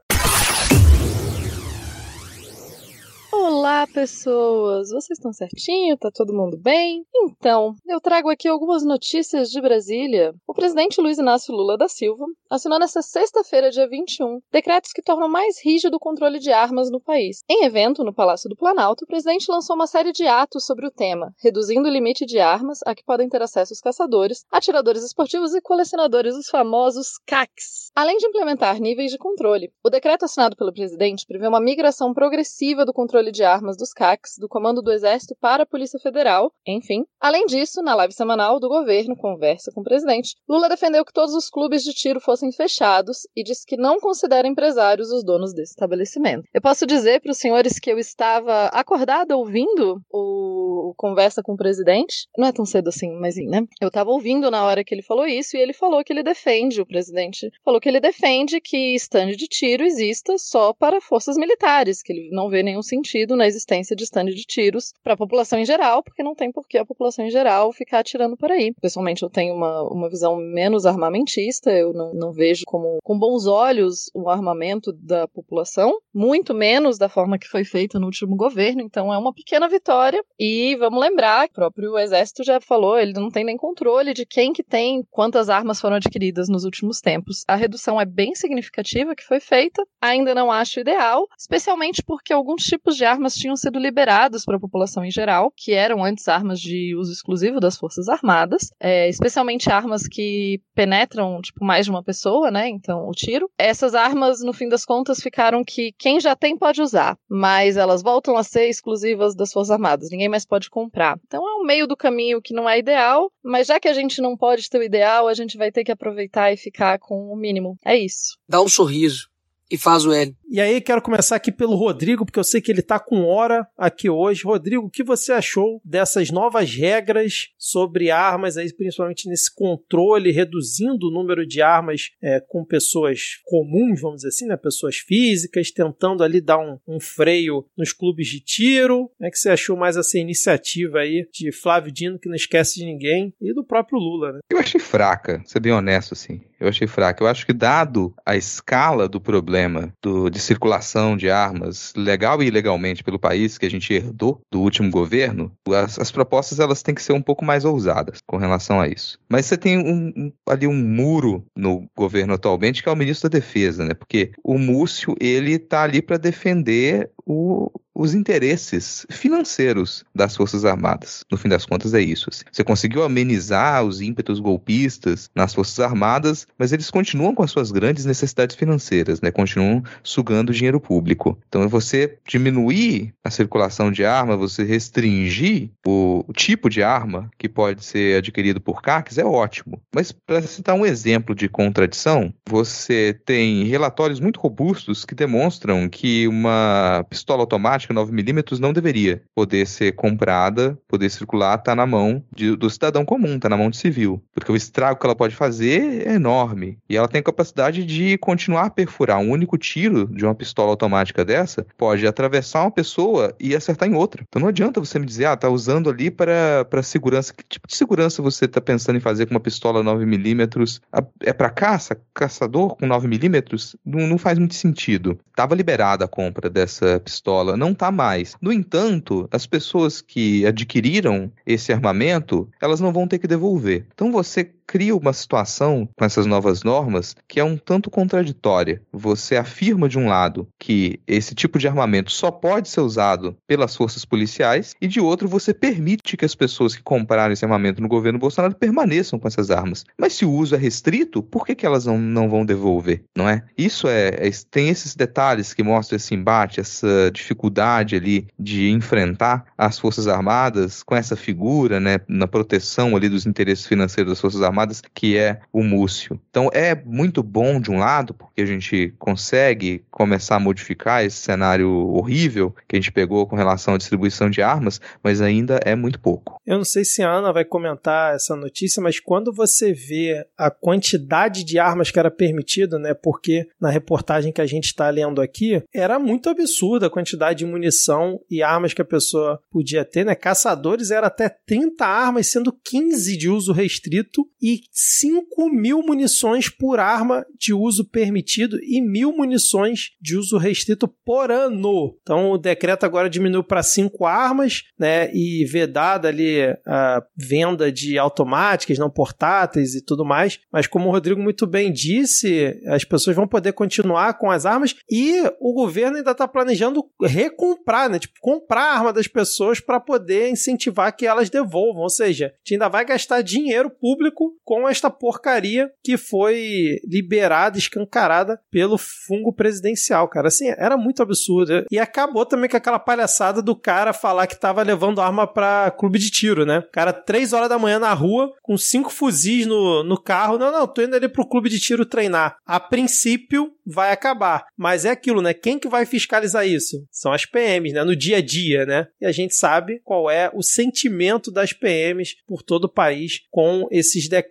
[3.46, 4.88] Olá, pessoas!
[4.88, 5.98] Vocês estão certinho?
[5.98, 7.04] Tá todo mundo bem?
[7.14, 10.34] Então, eu trago aqui algumas notícias de Brasília.
[10.48, 15.28] O presidente Luiz Inácio Lula da Silva assinou nesta sexta-feira, dia 21, decretos que tornam
[15.28, 17.42] mais rígido o controle de armas no país.
[17.46, 20.90] Em evento no Palácio do Planalto, o presidente lançou uma série de atos sobre o
[20.90, 25.54] tema, reduzindo o limite de armas a que podem ter acesso os caçadores, atiradores esportivos
[25.54, 29.70] e colecionadores dos famosos CACs, além de implementar níveis de controle.
[29.84, 34.38] O decreto assinado pelo presidente prevê uma migração progressiva do controle de armas dos CACs
[34.38, 37.04] do Comando do Exército para a Polícia Federal, enfim.
[37.20, 41.34] Além disso, na live semanal do governo Conversa com o Presidente, Lula defendeu que todos
[41.34, 45.72] os clubes de tiro fossem fechados e disse que não considera empresários os donos desse
[45.72, 46.48] estabelecimento.
[46.54, 51.56] Eu posso dizer para os senhores que eu estava acordada ouvindo o Conversa com o
[51.56, 52.26] Presidente.
[52.38, 53.66] Não é tão cedo assim, mas né?
[53.80, 56.80] Eu estava ouvindo na hora que ele falou isso e ele falou que ele defende,
[56.80, 62.02] o presidente falou que ele defende que estande de tiro exista só para forças militares,
[62.02, 65.16] que ele não vê nenhum sentido sentido na existência de stand de tiros para a
[65.16, 68.50] população em geral, porque não tem por que a população em geral ficar atirando por
[68.50, 68.72] aí.
[68.80, 73.46] Pessoalmente, eu tenho uma, uma visão menos armamentista, eu não, não vejo como, com bons
[73.46, 78.82] olhos o armamento da população, muito menos da forma que foi feita no último governo,
[78.82, 80.22] então é uma pequena vitória.
[80.38, 84.52] E vamos lembrar, o próprio Exército já falou, ele não tem nem controle de quem
[84.52, 87.42] que tem, quantas armas foram adquiridas nos últimos tempos.
[87.48, 92.64] A redução é bem significativa que foi feita, ainda não acho ideal, especialmente porque alguns
[92.64, 96.60] tipos de armas tinham sido liberadas para a população em geral, que eram antes armas
[96.60, 102.02] de uso exclusivo das Forças Armadas, é, especialmente armas que penetram tipo mais de uma
[102.02, 102.68] pessoa, né?
[102.68, 103.50] Então, o tiro.
[103.58, 108.02] Essas armas, no fim das contas, ficaram que quem já tem pode usar, mas elas
[108.02, 110.10] voltam a ser exclusivas das Forças Armadas.
[110.10, 111.18] Ninguém mais pode comprar.
[111.26, 114.20] Então, é um meio do caminho que não é ideal, mas já que a gente
[114.20, 117.36] não pode ter o ideal, a gente vai ter que aproveitar e ficar com o
[117.36, 117.76] mínimo.
[117.84, 118.38] É isso.
[118.48, 119.33] Dá um sorriso
[119.70, 120.34] e faz o L.
[120.48, 123.66] E aí, quero começar aqui pelo Rodrigo, porque eu sei que ele está com hora
[123.76, 124.44] aqui hoje.
[124.44, 131.08] Rodrigo, o que você achou dessas novas regras sobre armas, aí, principalmente nesse controle, reduzindo
[131.08, 134.56] o número de armas é, com pessoas comuns, vamos dizer assim, né?
[134.56, 139.10] pessoas físicas, tentando ali dar um, um freio nos clubes de tiro?
[139.16, 142.78] Como é que você achou mais essa iniciativa aí de Flávio Dino, que não esquece
[142.78, 144.38] de ninguém, e do próprio Lula, né?
[144.50, 146.40] Eu achei fraca, ser bem honesto, assim.
[146.64, 147.22] Eu achei fraca.
[147.22, 152.46] Eu acho que, dado a escala do problema do, de circulação de armas, legal e
[152.46, 156.94] ilegalmente pelo país que a gente herdou do último governo, as, as propostas elas têm
[156.94, 159.18] que ser um pouco mais ousadas com relação a isso.
[159.28, 163.28] Mas você tem um, um, ali um muro no governo atualmente que é o ministro
[163.28, 163.94] da Defesa, né?
[163.94, 171.24] Porque o Múcio, ele tá ali para defender o, os interesses financeiros das Forças Armadas.
[171.30, 172.28] No fim das contas, é isso.
[172.30, 172.44] Assim.
[172.50, 177.70] Você conseguiu amenizar os ímpetos golpistas nas Forças Armadas, mas eles continuam com as suas
[177.70, 179.30] grandes necessidades financeiras, né?
[179.30, 181.38] continuam sugando dinheiro público.
[181.48, 187.48] Então, você diminuir a circulação de arma, você restringir o, o tipo de arma que
[187.48, 189.80] pode ser adquirido por CACs é ótimo.
[189.94, 196.26] Mas, para citar um exemplo de contradição, você tem relatórios muito robustos que demonstram que
[196.26, 202.56] uma pistola automática 9mm não deveria poder ser comprada, poder circular, tá na mão de,
[202.56, 204.22] do cidadão comum, tá na mão de civil.
[204.34, 206.78] Porque o estrago que ela pode fazer é enorme.
[206.88, 209.18] E ela tem capacidade de continuar a perfurar.
[209.18, 213.94] Um único tiro de uma pistola automática dessa pode atravessar uma pessoa e acertar em
[213.94, 214.24] outra.
[214.28, 217.32] Então não adianta você me dizer, ah, tá usando ali para segurança.
[217.32, 220.80] Que tipo de segurança você tá pensando em fazer com uma pistola 9mm?
[221.20, 221.96] É para caça?
[222.12, 223.76] Caçador com 9mm?
[223.84, 225.18] Não, não faz muito sentido.
[225.34, 227.56] Tava liberada a compra dessa pistola.
[227.56, 228.36] Não tá mais.
[228.40, 233.86] No entanto, as pessoas que adquiriram esse armamento, elas não vão ter que devolver.
[233.94, 238.82] Então você cria uma situação com essas novas normas que é um tanto contraditória.
[238.92, 243.76] Você afirma de um lado que esse tipo de armamento só pode ser usado pelas
[243.76, 247.88] forças policiais e de outro você permite que as pessoas que compraram esse armamento no
[247.88, 249.84] governo Bolsonaro permaneçam com essas armas.
[249.98, 253.28] Mas se o uso é restrito, por que, que elas não, não vão devolver, não
[253.28, 253.44] é?
[253.56, 259.46] Isso é, é tem esses detalhes que mostram esse embate, essa dificuldade ali de enfrentar
[259.56, 264.42] as Forças Armadas com essa figura, né, na proteção ali dos interesses financeiros das Forças
[264.42, 264.53] Armadas,
[264.94, 266.20] que é o Múcio.
[266.30, 271.16] Então é muito bom de um lado, porque a gente consegue começar a modificar esse
[271.16, 275.74] cenário horrível que a gente pegou com relação à distribuição de armas, mas ainda é
[275.74, 276.40] muito pouco.
[276.46, 280.50] Eu não sei se a Ana vai comentar essa notícia, mas quando você vê a
[280.50, 282.94] quantidade de armas que era permitido, né?
[282.94, 287.46] Porque na reportagem que a gente está lendo aqui, era muito absurda a quantidade de
[287.46, 290.14] munição e armas que a pessoa podia ter, né?
[290.14, 296.78] Caçadores era até 30 armas, sendo 15 de uso restrito e 5 mil munições por
[296.78, 301.96] arma de uso permitido e mil munições de uso restrito por ano.
[302.02, 305.10] Então o decreto agora diminuiu para 5 armas, né?
[305.14, 310.38] E vedada ali a venda de automáticas, não portáteis e tudo mais.
[310.52, 314.76] Mas como o Rodrigo muito bem disse, as pessoas vão poder continuar com as armas
[314.90, 317.98] e o governo ainda está planejando recomprar, né?
[317.98, 321.82] Tipo, comprar a arma das pessoas para poder incentivar que elas devolvam.
[321.84, 327.58] Ou seja, a gente ainda vai gastar dinheiro público com esta porcaria que foi liberada,
[327.58, 330.28] escancarada pelo fungo presidencial, cara.
[330.28, 331.64] Assim, era muito absurdo.
[331.70, 335.98] E acabou também com aquela palhaçada do cara falar que tava levando arma para clube
[335.98, 336.62] de tiro, né?
[336.72, 340.38] Cara, três horas da manhã na rua, com cinco fuzis no, no carro.
[340.38, 342.36] Não, não, tô indo ali pro clube de tiro treinar.
[342.44, 344.46] A princípio, vai acabar.
[344.56, 345.32] Mas é aquilo, né?
[345.32, 346.86] Quem que vai fiscalizar isso?
[346.90, 347.82] São as PMs, né?
[347.84, 348.86] No dia a dia, né?
[349.00, 353.66] E a gente sabe qual é o sentimento das PMs por todo o país com
[353.70, 354.23] esses decretos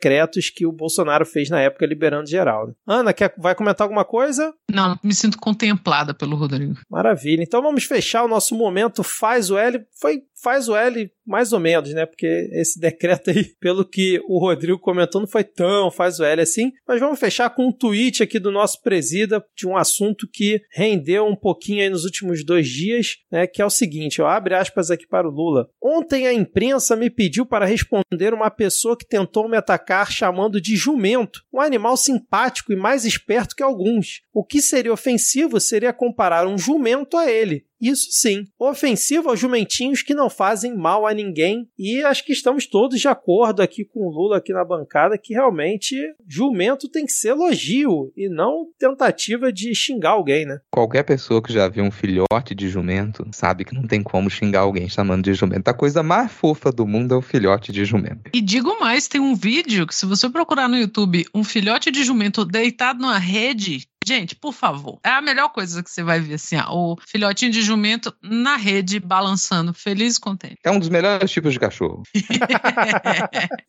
[0.49, 2.67] que o Bolsonaro fez na época liberando geral.
[2.67, 2.73] Né?
[2.87, 4.53] Ana, quer, vai comentar alguma coisa?
[4.69, 6.75] Não, me sinto contemplada pelo Rodrigo.
[6.89, 7.43] Maravilha.
[7.43, 9.85] Então vamos fechar o nosso momento Faz o L.
[9.99, 12.05] Foi Faz o L mais ou menos, né?
[12.05, 16.41] Porque esse decreto aí, pelo que o Rodrigo comentou, não foi tão faz o L
[16.41, 16.71] assim.
[16.87, 21.25] Mas vamos fechar com um tweet aqui do nosso presida de um assunto que rendeu
[21.25, 23.47] um pouquinho aí nos últimos dois dias, né?
[23.47, 25.69] Que é o seguinte, ó, abre aspas aqui para o Lula.
[25.81, 30.75] Ontem a imprensa me pediu para responder uma pessoa que tentou me atacar chamando de
[30.75, 34.21] jumento, um animal simpático e mais esperto que alguns.
[34.33, 37.65] O que seria ofensivo seria comparar um jumento a ele.
[37.83, 41.67] Isso sim, ofensivo aos jumentinhos que não fazem mal a ninguém.
[41.77, 45.33] E acho que estamos todos de acordo aqui com o Lula aqui na bancada que
[45.33, 50.59] realmente jumento tem que ser elogio e não tentativa de xingar alguém, né?
[50.71, 54.61] Qualquer pessoa que já viu um filhote de jumento sabe que não tem como xingar
[54.61, 55.67] alguém chamando de jumento.
[55.67, 58.31] A coisa mais fofa do mundo é o filhote de jumento.
[58.33, 62.01] E digo mais, tem um vídeo que se você procurar no YouTube um filhote de
[62.03, 66.35] jumento deitado numa rede, Gente, por favor, é a melhor coisa que você vai ver,
[66.35, 70.57] assim, ó, o filhotinho de jumento na rede, balançando, feliz e contente.
[70.63, 72.03] É um dos melhores tipos de cachorro.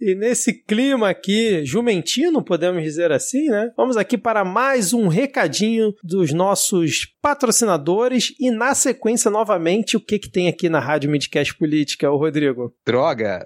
[0.01, 3.71] e nesse clima aqui, jumentino, podemos dizer assim, né?
[3.77, 10.19] Vamos aqui para mais um recadinho dos nossos patrocinadores e na sequência, novamente, o que
[10.19, 12.75] que tem aqui na Rádio Midcast Política, o Rodrigo?
[12.85, 13.45] Droga!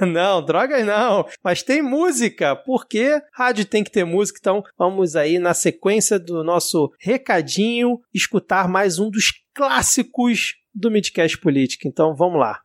[0.06, 1.26] não, drogas não.
[1.42, 4.38] Mas tem música, porque rádio tem que ter música.
[4.40, 11.38] Então vamos aí na sequência do nosso recadinho escutar mais um dos clássicos do Midcast
[11.38, 11.88] Política.
[11.88, 12.60] Então vamos lá.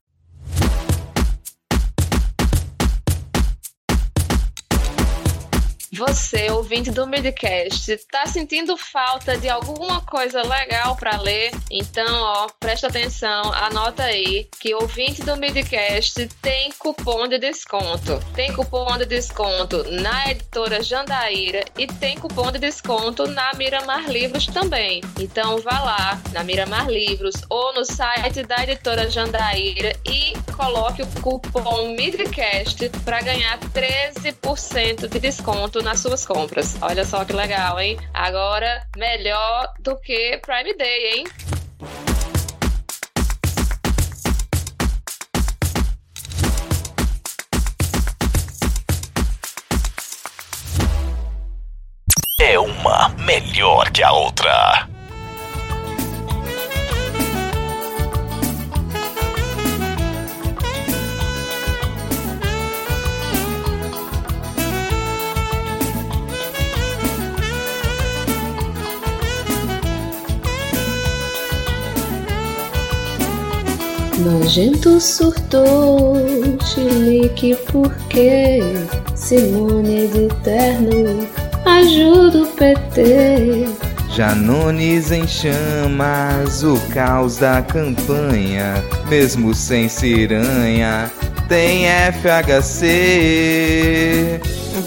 [5.97, 11.51] Você, ouvinte do Midcast, está sentindo falta de alguma coisa legal para ler?
[11.71, 18.19] Então, ó, presta atenção, anota aí que ouvinte do Midcast tem cupom de desconto.
[18.33, 24.47] Tem cupom de desconto na editora Jandaíra e tem cupom de desconto na Miramar Livros
[24.47, 25.01] também.
[25.17, 31.07] Então, vá lá na Miramar Livros ou no site da editora Jandaíra e coloque o
[31.21, 36.75] cupom Midcast para ganhar 13% de desconto nas suas compras.
[36.81, 37.97] Olha só que legal, hein?
[38.11, 41.23] Agora, melhor do que Prime Day, hein?
[52.41, 54.94] É uma melhor que a outra.
[74.25, 76.15] Nojento surtou,
[76.63, 78.59] chilique porque
[79.13, 81.27] Simone de terno
[81.63, 83.69] ajuda o PT.
[84.09, 91.11] Janones em chamas, o caos da campanha, mesmo sem ciranha,
[91.47, 92.81] tem FHC,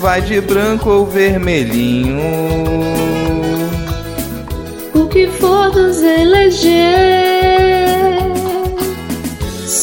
[0.00, 2.18] vai de branco ou vermelhinho.
[4.94, 7.27] O que for nos eleger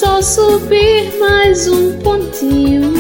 [0.05, 2.93] só subir mais um pontinho.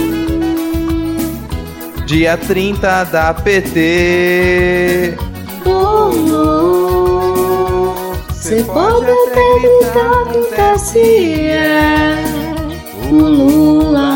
[2.07, 5.15] Dia 30 da PT.
[5.65, 7.93] Oh, oh.
[8.73, 10.41] Pode até gritar com
[10.75, 11.51] TSE.
[13.11, 14.13] O Lula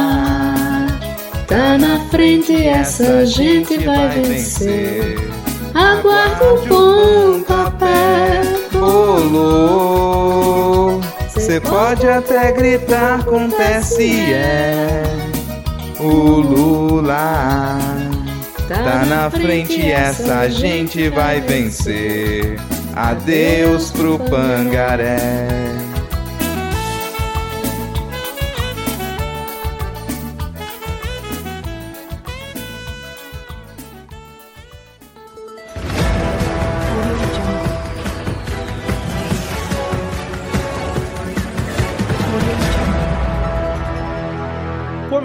[1.48, 5.20] tá na frente, essa gente vai vencer.
[5.76, 8.42] Aguarda o pontapé.
[8.74, 10.10] Rolou.
[11.50, 14.36] Cê pode até gritar com TSE.
[16.00, 16.06] O
[16.42, 17.80] Lula
[18.68, 22.56] tá na frente, essa gente vai vencer.
[22.96, 25.89] Adeus pro pangaré.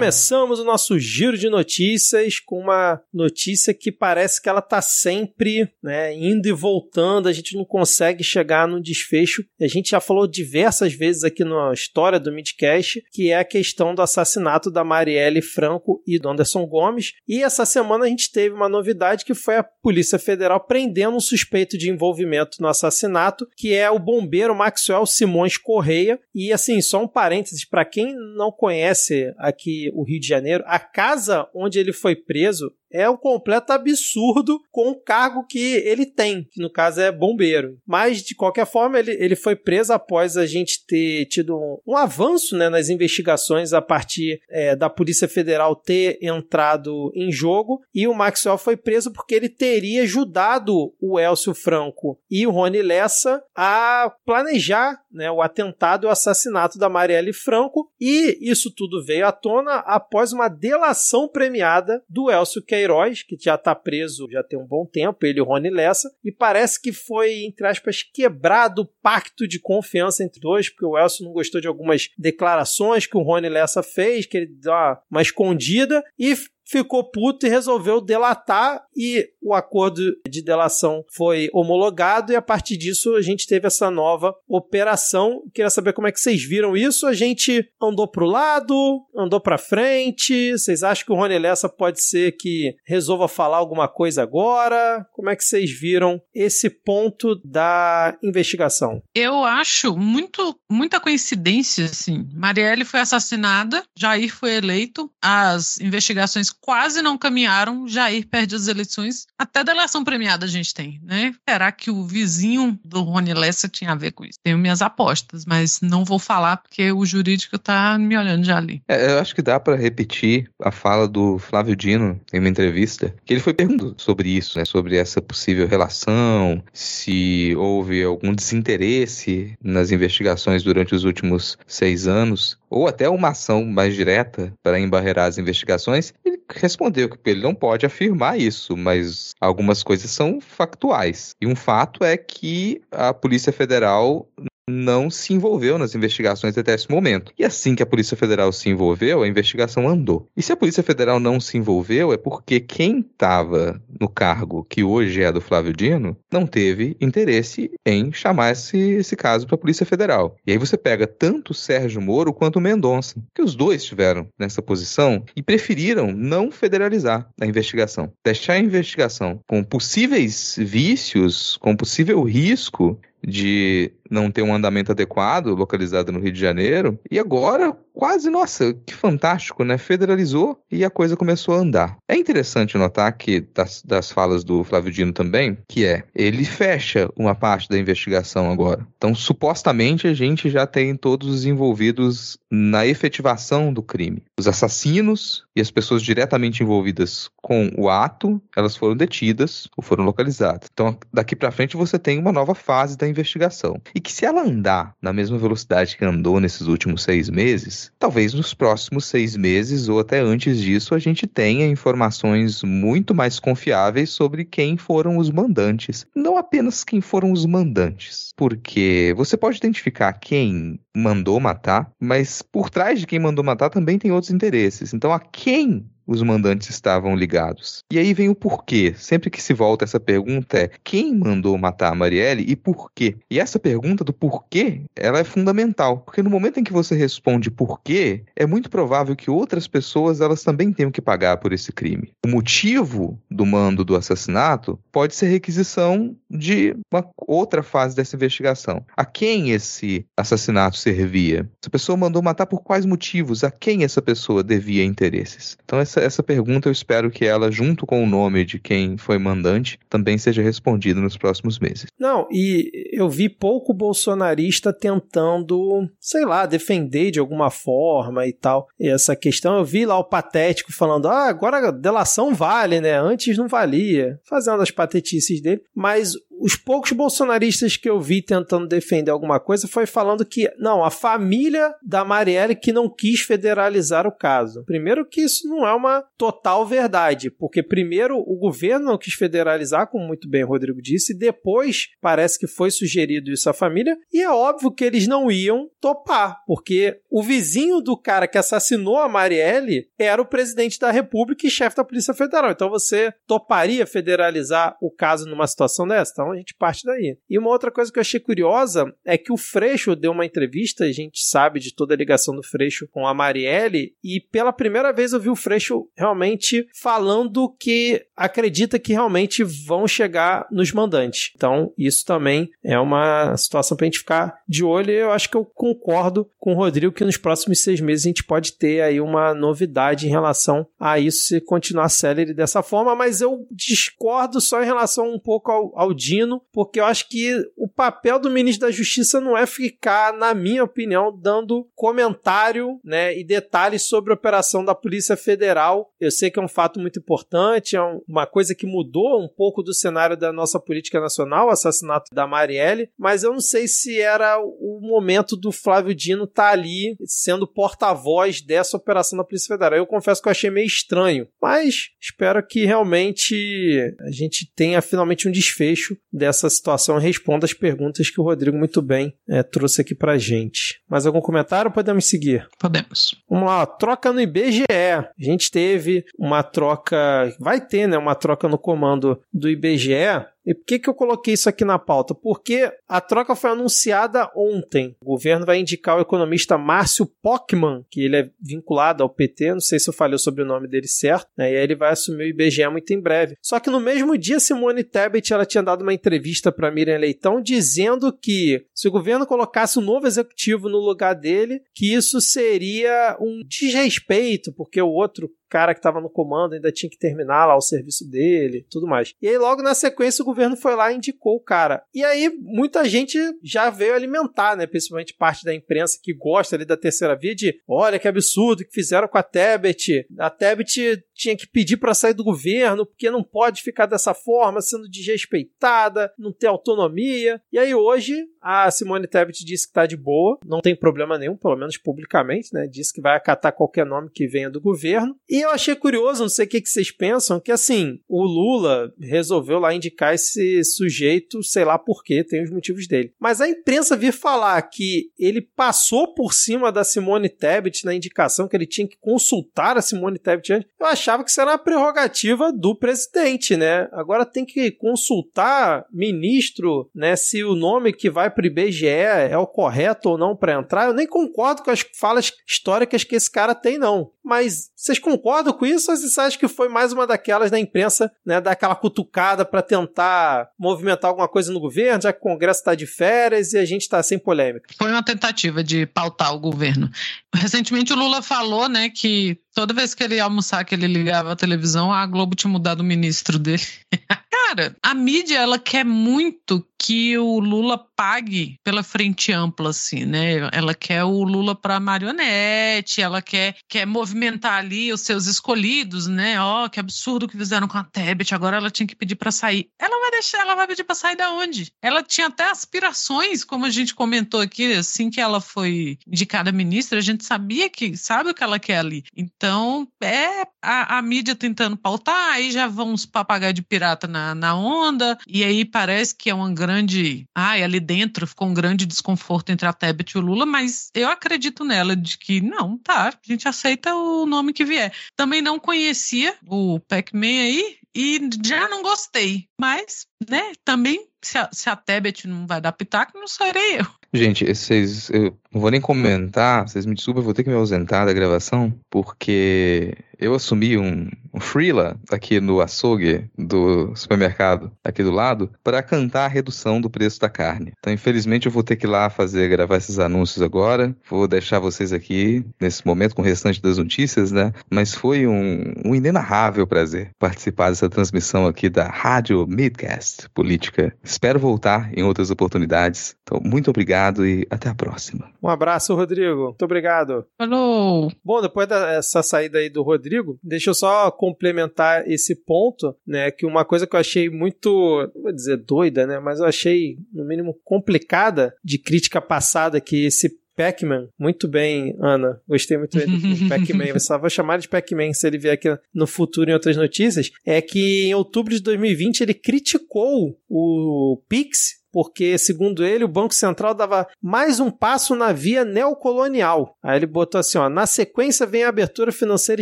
[0.05, 5.67] Começamos o nosso giro de notícias com uma notícia que parece que ela tá sempre
[5.81, 9.43] né, indo e voltando, a gente não consegue chegar no desfecho.
[9.59, 13.95] A gente já falou diversas vezes aqui na história do Midcast, que é a questão
[13.95, 17.13] do assassinato da Marielle Franco e do Anderson Gomes.
[17.27, 21.19] E essa semana a gente teve uma novidade que foi a Polícia Federal prendendo um
[21.19, 26.19] suspeito de envolvimento no assassinato, que é o bombeiro Maxwell Simões Correia.
[26.31, 30.77] E assim, só um parênteses, para quem não conhece aqui o Rio de Janeiro, a
[30.77, 36.47] casa onde ele foi preso é um completo absurdo com o cargo que ele tem,
[36.49, 37.77] que no caso é bombeiro.
[37.85, 41.97] Mas, de qualquer forma, ele, ele foi preso após a gente ter tido um, um
[41.97, 47.81] avanço né, nas investigações a partir é, da Polícia Federal ter entrado em jogo.
[47.93, 52.81] E o Maxwell foi preso porque ele teria ajudado o Elcio Franco e o Rony
[52.81, 57.91] Lessa a planejar né, o atentado e o assassinato da Marielle Franco.
[57.99, 63.35] E isso tudo veio à tona após uma delação premiada do Elcio Queiroz Queiroz, que
[63.39, 66.79] já está preso já tem um bom tempo, ele e o Rony Lessa, e parece
[66.79, 71.33] que foi, entre aspas, quebrado o pacto de confiança entre dois, porque o Elcio não
[71.33, 76.35] gostou de algumas declarações que o Rony Lessa fez, que ele uma, uma escondida, e
[76.67, 82.77] ficou puto e resolveu delatar e o acordo de delação foi homologado e a partir
[82.77, 85.41] disso a gente teve essa nova operação.
[85.53, 87.05] Queria saber como é que vocês viram isso.
[87.05, 90.51] A gente andou pro lado, andou para frente.
[90.53, 95.05] Vocês acham que o Rony Lessa pode ser que resolva falar alguma coisa agora?
[95.13, 99.01] Como é que vocês viram esse ponto da investigação?
[99.13, 102.27] Eu acho muito muita coincidência assim.
[102.33, 109.27] Marielle foi assassinada, Jair foi eleito, as investigações quase não caminharam, Jair perde as eleições.
[109.37, 111.33] Até delação premiada a gente tem, né?
[111.47, 114.39] Será que o vizinho do Rony Lessa tinha a ver com isso?
[114.43, 118.81] Tenho minhas apostas, mas não vou falar porque o jurídico tá me olhando já ali.
[118.87, 123.13] É, eu acho que dá para repetir a fala do Flávio Dino em uma entrevista,
[123.25, 124.65] que ele foi perguntado sobre isso, né?
[124.65, 132.57] Sobre essa possível relação, se houve algum desinteresse nas investigações durante os últimos seis anos,
[132.75, 136.13] ou até uma ação mais direta para embarrear as investigações.
[136.25, 141.33] Ele respondeu que ele não pode afirmar isso, mas algumas coisas são factuais.
[141.41, 144.27] E um fato é que a Polícia Federal
[144.69, 147.31] não se envolveu nas investigações até esse momento.
[147.37, 150.27] E assim que a Polícia Federal se envolveu, a investigação andou.
[150.35, 154.83] E se a Polícia Federal não se envolveu, é porque quem estava no cargo que
[154.83, 159.59] hoje é do Flávio Dino não teve interesse em chamar esse, esse caso para a
[159.59, 160.35] Polícia Federal.
[160.45, 164.27] E aí você pega tanto o Sérgio Moro quanto o Mendonça, que os dois estiveram
[164.37, 168.11] nessa posição e preferiram não federalizar a investigação.
[168.23, 175.55] Deixar a investigação com possíveis vícios, com possível risco de não ter um andamento adequado
[175.55, 176.99] localizado no Rio de Janeiro.
[177.09, 179.77] E agora, quase, nossa, que fantástico, né?
[179.77, 181.97] Federalizou e a coisa começou a andar.
[182.07, 187.09] É interessante notar que, das, das falas do Flávio Dino também, que é, ele fecha
[187.15, 188.85] uma parte da investigação agora.
[188.97, 194.23] Então, supostamente, a gente já tem todos os envolvidos na efetivação do crime.
[194.39, 200.03] Os assassinos e as pessoas diretamente envolvidas com o ato, elas foram detidas ou foram
[200.03, 200.69] localizadas.
[200.71, 203.79] Então, daqui para frente, você tem uma nova fase da investigação.
[203.95, 208.33] E que se ela andar na mesma velocidade que andou nesses últimos seis meses, talvez
[208.33, 214.09] nos próximos seis meses ou até antes disso a gente tenha informações muito mais confiáveis
[214.09, 216.05] sobre quem foram os mandantes.
[216.13, 222.69] Não apenas quem foram os mandantes, porque você pode identificar quem mandou matar, mas por
[222.69, 224.93] trás de quem mandou matar também tem outros interesses.
[224.93, 227.79] Então, a quem os mandantes estavam ligados.
[227.91, 228.93] E aí vem o porquê.
[228.97, 233.15] Sempre que se volta essa pergunta é quem mandou matar a Marielle e por quê?
[233.29, 237.51] E essa pergunta do porquê, ela é fundamental, porque no momento em que você responde
[237.51, 242.11] porquê, é muito provável que outras pessoas elas também tenham que pagar por esse crime.
[242.25, 248.85] O motivo do mando do assassinato pode ser requisição de uma outra fase dessa investigação.
[248.95, 251.49] A quem esse assassinato servia?
[251.61, 253.43] Essa pessoa mandou matar por quais motivos?
[253.43, 255.57] A quem essa pessoa devia interesses?
[255.63, 259.17] Então essa, essa pergunta eu espero que ela, junto com o nome de quem foi
[259.17, 261.87] mandante, também seja respondida nos próximos meses.
[261.99, 268.67] Não, e eu vi pouco bolsonarista tentando, sei lá, defender de alguma forma e tal.
[268.79, 272.99] Essa questão, eu vi lá o patético falando: ah, agora delação vale, né?
[272.99, 274.19] Antes não valia.
[274.27, 275.61] Fazendo as patetices dele.
[275.75, 276.13] Mas
[276.45, 280.91] os poucos bolsonaristas que eu vi tentando defender alguma coisa foi falando que, não, a
[280.91, 284.63] família da Marielle que não quis federalizar o caso.
[284.63, 289.87] Primeiro que isso não é uma total verdade, porque primeiro o governo não quis federalizar,
[289.87, 293.97] como muito bem o Rodrigo disse, e depois parece que foi sugerido isso à família,
[294.13, 298.99] e é óbvio que eles não iam topar, porque o vizinho do cara que assassinou
[298.99, 302.51] a Marielle era o presidente da República e chefe da Polícia Federal.
[302.51, 306.11] Então você toparia federalizar o caso numa situação dessa?
[306.13, 307.17] Então a gente parte daí.
[307.29, 310.85] E uma outra coisa que eu achei curiosa é que o Freixo deu uma entrevista,
[310.85, 314.91] a gente sabe de toda a ligação do Freixo com a Marielle, e pela primeira
[314.91, 321.31] vez eu vi o Freixo realmente falando que acredita que realmente vão chegar nos mandantes.
[321.35, 325.37] Então, isso também é uma situação pra gente ficar de olho e eu acho que
[325.37, 329.01] eu concordo com o Rodrigo que nos próximos seis meses a gente pode ter aí
[329.01, 334.61] uma novidade em relação a isso se continuar célere dessa forma, mas eu discordo só
[334.61, 338.67] em relação um pouco ao, ao Dino, porque eu acho que o papel do ministro
[338.67, 344.15] da Justiça não é ficar, na minha opinião, dando comentário né, e detalhes sobre a
[344.15, 345.91] operação da Polícia Federal.
[345.99, 349.61] Eu sei que é um fato muito importante, é uma coisa que mudou um pouco
[349.61, 353.99] do cenário da nossa política nacional, o assassinato da Marielle, mas eu não sei se
[353.99, 359.55] era o momento do Flávio Dino estar tá ali sendo porta-voz dessa operação da Polícia
[359.55, 359.77] Federal.
[359.77, 365.27] Eu confesso que eu achei meio estranho, mas espero que realmente a gente tenha finalmente
[365.27, 369.81] um desfecho dessa situação e responda as perguntas que o Rodrigo muito bem é, trouxe
[369.81, 370.81] aqui pra gente.
[370.89, 371.69] Mais algum comentário?
[371.69, 372.47] Podemos seguir?
[372.57, 373.15] Podemos.
[373.29, 374.63] Vamos lá, troca no IBGE.
[374.69, 380.53] A gente teve uma troca, vai ter, né, uma troca no comando do IBGE e
[380.53, 382.13] por que, que eu coloquei isso aqui na pauta?
[382.13, 384.95] Porque a troca foi anunciada ontem.
[385.01, 389.59] O governo vai indicar o economista Márcio Pockman, que ele é vinculado ao PT, não
[389.59, 391.51] sei se eu falei sobre o nome dele certo, né?
[391.51, 393.37] e aí ele vai assumir o IBGE muito em breve.
[393.41, 397.41] Só que no mesmo dia, Simone Tebet ela tinha dado uma entrevista para Miriam Leitão
[397.41, 403.17] dizendo que se o governo colocasse um novo executivo no lugar dele, que isso seria
[403.19, 407.55] um desrespeito, porque o outro cara que estava no comando ainda tinha que terminar lá
[407.55, 409.13] o serviço dele, tudo mais.
[409.21, 411.81] E aí logo na sequência o governo foi lá e indicou o cara.
[411.93, 416.65] E aí muita gente já veio alimentar, né, principalmente parte da imprensa que gosta ali
[416.65, 420.05] da terceira via de, olha que absurdo que fizeram com a Tebet.
[420.19, 424.59] A Tebet tinha que pedir para sair do governo porque não pode ficar dessa forma,
[424.59, 427.41] sendo desrespeitada, não ter autonomia.
[427.49, 431.37] E aí hoje a Simone Tebet disse que está de boa, não tem problema nenhum,
[431.37, 432.67] pelo menos publicamente, né?
[432.67, 435.15] Disse que vai acatar qualquer nome que venha do governo.
[435.29, 438.93] E eu achei curioso, não sei o que, que vocês pensam, que assim, o Lula
[438.99, 443.13] resolveu lá indicar esse sujeito, sei lá por quê, tem os motivos dele.
[443.19, 448.47] Mas a imprensa vir falar que ele passou por cima da Simone Tebet na indicação,
[448.47, 451.57] que ele tinha que consultar a Simone Tebet antes, eu achava que isso era uma
[451.57, 453.87] prerrogativa do presidente, né?
[453.91, 459.37] Agora tem que consultar ministro, né, se o nome que vai para o IBGE é
[459.37, 460.87] o correto ou não para entrar.
[460.87, 464.11] Eu nem concordo com as falas históricas que esse cara tem, não.
[464.23, 468.11] Mas vocês concordam com isso ou vocês acham que foi mais uma daquelas da imprensa,
[468.25, 472.59] né, dar aquela cutucada para tentar movimentar alguma coisa no governo, já que o Congresso
[472.59, 474.69] está de férias e a gente está sem polêmica?
[474.77, 476.89] Foi uma tentativa de pautar o governo.
[477.33, 481.31] Recentemente o Lula falou, né, que toda vez que ele ia almoçar, que ele ligava
[481.31, 483.63] a televisão, a Globo tinha mudado o ministro dele.
[484.47, 490.49] Cara, a mídia, ela quer muito que o Lula pague pela frente ampla, assim, né?
[490.51, 496.39] Ela quer o Lula para marionete, ela quer, quer movimentar ali os seus escolhidos, né?
[496.39, 499.31] Ó, oh, que absurdo que fizeram com a Tebet, agora ela tinha que pedir para
[499.31, 499.67] sair.
[499.79, 501.71] Ela vai deixar, ela vai pedir pra sair da onde?
[501.81, 506.99] Ela tinha até aspirações, como a gente comentou aqui, assim que ela foi indicada ministra,
[506.99, 509.03] a gente sabia que sabe o que ela quer ali.
[509.15, 514.34] Então, é a, a mídia tentando pautar, aí já vão uns papagaios de pirata na,
[514.35, 517.25] na onda, e aí parece que é uma grande.
[517.33, 521.09] Ai, ali dentro ficou um grande desconforto entre a Tebet e o Lula, mas eu
[521.09, 524.93] acredito nela de que não, tá, a gente aceita o nome que vier.
[525.15, 529.47] Também não conhecia o Pac-Man aí, e já não gostei.
[529.59, 533.85] Mas, né, também, se a, se a Tebet não vai dar pitaco, não serei eu.
[534.13, 537.55] Gente, vocês, eu não vou nem comentar, vocês me desculpem, eu vou ter que me
[537.55, 545.03] ausentar da gravação, porque eu assumi um, um freela aqui no açougue do supermercado aqui
[545.03, 547.73] do lado para cantar a redução do preço da carne.
[547.79, 550.95] Então, infelizmente, eu vou ter que ir lá fazer, gravar esses anúncios agora.
[551.09, 554.51] Vou deixar vocês aqui nesse momento com o restante das notícias, né?
[554.69, 560.95] Mas foi um, um inenarrável prazer participar dessa transmissão aqui da Rádio Midcast Política.
[561.03, 563.15] Espero voltar em outras oportunidades.
[563.23, 565.29] Então, muito obrigado e até a próxima.
[565.45, 566.45] Um abraço, Rodrigo.
[566.45, 567.23] Muito obrigado.
[567.37, 568.11] Falou.
[568.23, 573.29] Bom, depois dessa saída aí do Rodrigo, deixa eu só complementar esse ponto, né?
[573.29, 576.19] Que uma coisa que eu achei muito, vou dizer doida, né?
[576.19, 582.41] Mas eu achei, no mínimo, complicada de crítica passada que esse Pac-Man, muito bem, Ana.
[582.47, 583.05] Gostei muito do
[583.49, 583.85] Pac-Man.
[583.85, 587.29] Eu só vou chamar de Pac-Man se ele vier aqui no futuro em outras notícias.
[587.45, 593.33] É que em outubro de 2020 ele criticou o Pix porque, segundo ele, o Banco
[593.33, 596.75] Central dava mais um passo na via neocolonial.
[596.83, 599.61] Aí ele botou assim: ó, na sequência vem a abertura financeira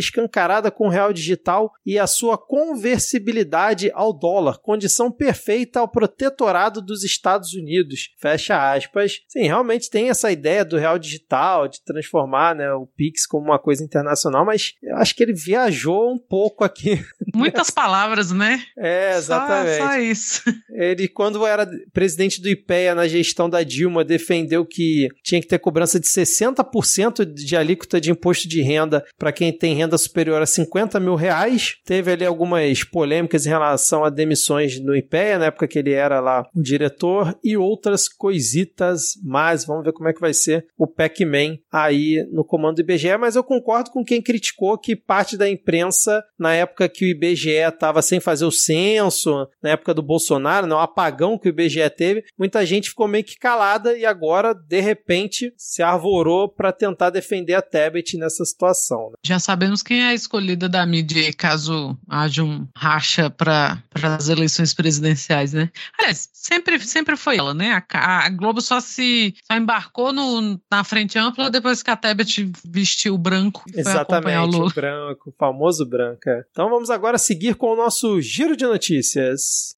[0.00, 6.82] escancarada com o real digital e a sua conversibilidade ao dólar, condição perfeita ao protetorado
[6.82, 8.08] dos Estados Unidos.
[8.20, 9.20] Fecha aspas.
[9.28, 13.60] Sim, realmente tem essa ideia do real digital, de transformar né, o Pix como uma
[13.60, 17.00] coisa internacional, mas eu acho que ele viajou um pouco aqui.
[17.32, 18.60] Muitas palavras, né?
[18.76, 19.78] É, exatamente.
[19.78, 20.42] Só, só isso.
[20.70, 25.46] Ele, quando era presidente presidente do IPEA na gestão da Dilma defendeu que tinha que
[25.46, 30.40] ter cobrança de 60% de alíquota de imposto de renda para quem tem renda superior
[30.40, 31.76] a 50 mil reais.
[31.84, 36.20] Teve ali algumas polêmicas em relação a demissões no IPEA, na época que ele era
[36.20, 39.64] lá o diretor, e outras coisitas mais.
[39.64, 43.36] Vamos ver como é que vai ser o Pac-Man aí no comando do IBGE, mas
[43.36, 48.00] eu concordo com quem criticou que parte da imprensa, na época que o IBGE estava
[48.02, 52.24] sem fazer o censo, na época do Bolsonaro, no apagão que o IBGE teve, teve,
[52.38, 57.54] muita gente ficou meio que calada e agora, de repente, se arvorou para tentar defender
[57.54, 59.10] a Tebet nessa situação.
[59.10, 59.16] Né?
[59.24, 64.74] Já sabemos quem é a escolhida da mídia caso haja um racha para as eleições
[64.74, 65.70] presidenciais, né?
[65.98, 67.82] Aliás, sempre, sempre foi ela, né?
[67.92, 72.50] A, a Globo só se só embarcou no, na frente ampla depois que a Tebet
[72.64, 73.64] vestiu branco.
[73.74, 76.28] Exatamente, o, branco, o famoso branco.
[76.28, 76.44] É.
[76.50, 79.74] Então vamos agora seguir com o nosso giro de notícias.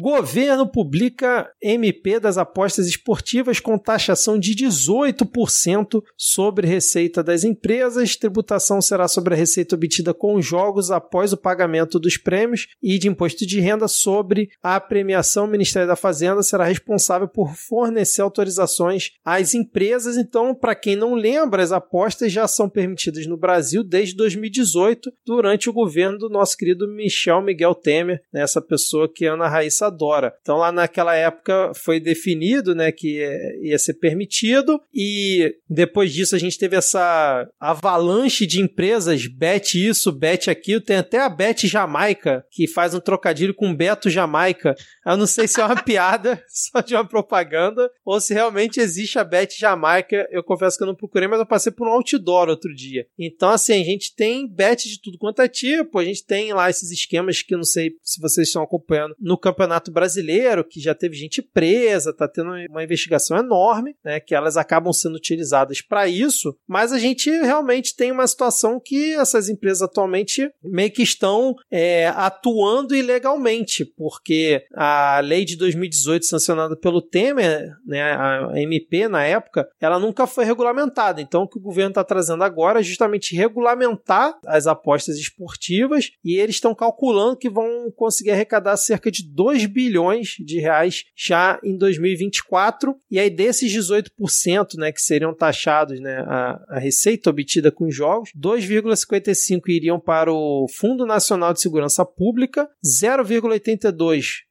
[0.00, 8.16] Governo publica MP das apostas esportivas com taxação de 18% sobre receita das empresas.
[8.16, 13.08] Tributação será sobre a receita obtida com jogos após o pagamento dos prêmios e de
[13.08, 15.44] imposto de renda sobre a premiação.
[15.44, 20.16] O Ministério da Fazenda será responsável por fornecer autorizações às empresas.
[20.16, 25.68] Então, para quem não lembra, as apostas já são permitidas no Brasil desde 2018, durante
[25.68, 30.34] o governo do nosso querido Michel Miguel Temer, né, essa pessoa que Ana Raíssa adora.
[30.40, 33.20] Então lá naquela época foi definido, né, que
[33.62, 40.12] ia ser permitido e depois disso a gente teve essa avalanche de empresas, bet isso,
[40.12, 44.74] bet aquilo, tem até a Bet Jamaica que faz um trocadilho com Beto Jamaica.
[45.06, 49.18] Eu não sei se é uma piada, só de uma propaganda, ou se realmente existe
[49.18, 50.28] a Bet Jamaica.
[50.30, 53.06] Eu confesso que eu não procurei, mas eu passei por um outdoor outro dia.
[53.18, 56.68] Então, assim, a gente tem bet de tudo quanto é tipo, a gente tem lá
[56.68, 60.94] esses esquemas que não sei se vocês estão acompanhando no Campeonato Campeonato Brasileiro, que já
[60.94, 66.08] teve gente presa, tá tendo uma investigação enorme, né, que elas acabam sendo utilizadas para
[66.08, 71.54] isso, mas a gente realmente tem uma situação que essas empresas atualmente meio que estão
[71.70, 79.24] é, atuando ilegalmente, porque a lei de 2018 sancionada pelo Temer, né, a MP na
[79.24, 81.20] época, ela nunca foi regulamentada.
[81.20, 86.36] Então o que o governo está trazendo agora é justamente regulamentar as apostas esportivas e
[86.36, 91.76] eles estão calculando que vão conseguir arrecadar cerca de 2 bilhões de reais já em
[91.76, 92.96] 2024.
[93.10, 97.94] E aí, desses 18% né, que seriam taxados né, a, a receita obtida com os
[97.94, 104.47] jogos, 2,55 iriam para o Fundo Nacional de Segurança Pública, 0,82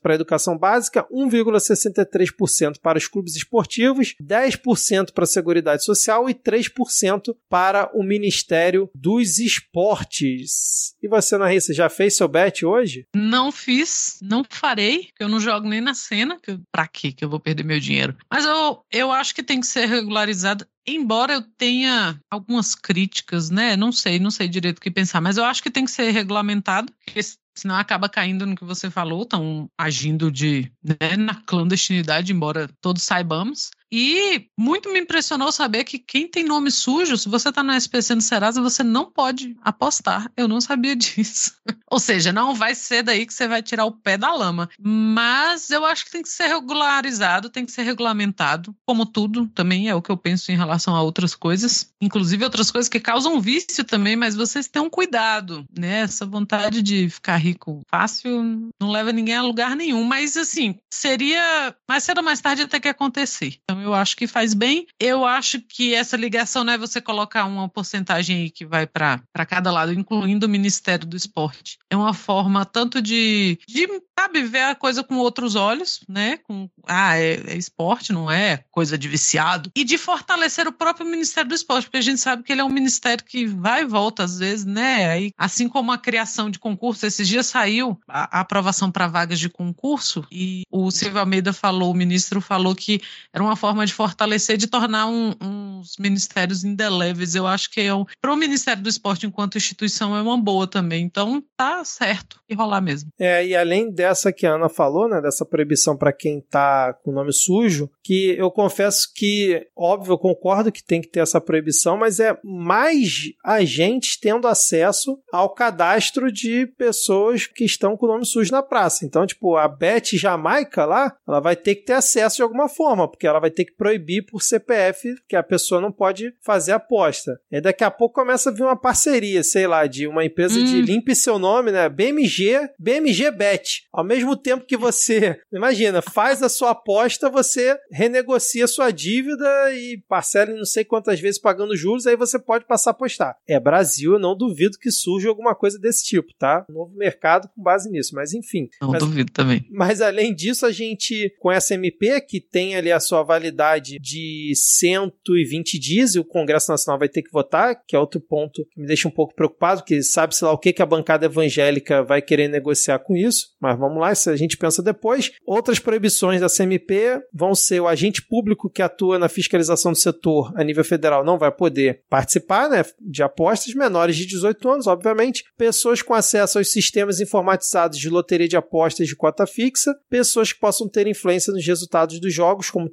[0.00, 6.34] para a educação básica, 1,63% para os clubes esportivos, 10% para a Seguridade Social e
[6.34, 10.94] 3% para o Ministério dos Esportes.
[11.02, 13.06] E você, Narissa, já fez seu bet hoje?
[13.14, 16.58] Não fiz, não farei, eu não jogo nem na cena, que
[16.92, 18.16] quê que eu vou perder meu dinheiro?
[18.30, 23.76] Mas eu, eu acho que tem que ser regularizado embora eu tenha algumas críticas, né?
[23.76, 26.10] Não sei, não sei direito o que pensar, mas eu acho que tem que ser
[26.10, 27.20] regulamentado, porque
[27.56, 33.02] senão acaba caindo no que você falou, estão agindo de né, na clandestinidade, embora todos
[33.02, 33.70] saibamos.
[33.90, 38.14] E muito me impressionou saber que quem tem nome sujo, se você está no SPC
[38.14, 40.30] no Serasa, você não pode apostar.
[40.36, 41.54] Eu não sabia disso.
[41.90, 44.68] Ou seja, não vai ser daí que você vai tirar o pé da lama.
[44.78, 49.88] Mas eu acho que tem que ser regularizado, tem que ser regulamentado, como tudo também
[49.88, 53.40] é o que eu penso em relação a outras coisas, inclusive outras coisas que causam
[53.40, 56.00] vício também, mas vocês tenham cuidado, né?
[56.00, 61.74] Essa vontade de ficar rico fácil não leva ninguém a lugar nenhum, mas assim, seria
[61.88, 63.58] mais cedo ou mais tarde até que acontecer.
[63.64, 64.86] Então eu acho que faz bem.
[64.98, 69.22] Eu acho que essa ligação não é você colocar uma porcentagem aí que vai para
[69.46, 71.78] cada lado, incluindo o Ministério do Esporte.
[71.90, 73.86] É uma forma tanto de, de
[74.18, 76.38] sabe, ver a coisa com outros olhos, né?
[76.38, 79.70] Com, ah, é, é esporte, não é coisa de viciado.
[79.74, 82.64] E de fortalecer o próprio Ministério do Esporte, porque a gente sabe que ele é
[82.64, 85.08] um ministério que vai e volta às vezes, né?
[85.10, 89.38] Aí, assim como a criação de concurso, esses dias saiu a, a aprovação para vagas
[89.38, 93.00] de concurso e o Silvio Almeida falou, o ministro falou que
[93.32, 97.34] era uma forma de fortalecer, de tornar um, uns ministérios indeléveis.
[97.34, 100.66] Eu acho que é um, para o Ministério do Esporte enquanto instituição é uma boa
[100.66, 101.04] também.
[101.04, 103.10] Então tá certo e rolar mesmo.
[103.18, 107.12] É, e além dessa que a Ana falou, né, dessa proibição para quem tá com
[107.12, 111.96] nome sujo, que eu confesso que, óbvio, eu concordo que tem que ter essa proibição,
[111.96, 118.52] mas é mais agentes tendo acesso ao cadastro de pessoas que estão com nome sujo
[118.52, 119.04] na praça.
[119.04, 123.08] Então, tipo, a Beth Jamaica lá, ela vai ter que ter acesso de alguma forma,
[123.08, 127.40] porque ela vai ter que proibir por CPF que a pessoa não pode fazer aposta.
[127.50, 130.64] E daqui a pouco começa a vir uma parceria, sei lá, de uma empresa hum.
[130.64, 131.88] de limpe seu nome, né?
[131.88, 133.88] BMG, BMG Bet.
[133.92, 140.00] Ao mesmo tempo que você, imagina, faz a sua aposta, você renegocia sua dívida e
[140.08, 143.36] parcela em não sei quantas vezes pagando juros, aí você pode passar a apostar.
[143.48, 146.64] É Brasil, eu não duvido que surja alguma coisa desse tipo, tá?
[146.68, 148.68] Novo mercado com base nisso, mas enfim.
[148.80, 149.66] Não mas, duvido também.
[149.68, 154.52] Mas além disso, a gente, com essa MP, que tem ali a sua validade de
[154.54, 158.80] 120 dias, e o Congresso Nacional vai ter que votar, que é outro ponto que
[158.80, 162.20] me deixa um pouco preocupado, que sabe-se lá o que, que a bancada evangélica vai
[162.20, 165.32] querer negociar com isso, mas vamos lá, isso a gente pensa depois.
[165.46, 170.52] Outras proibições da CMP vão ser o agente público que atua na fiscalização do setor
[170.56, 175.44] a nível federal não vai poder participar né, de apostas, menores de 18 anos, obviamente,
[175.56, 180.60] pessoas com acesso aos sistemas informatizados de loteria de apostas de cota fixa, pessoas que
[180.60, 182.88] possam ter influência nos resultados dos jogos, como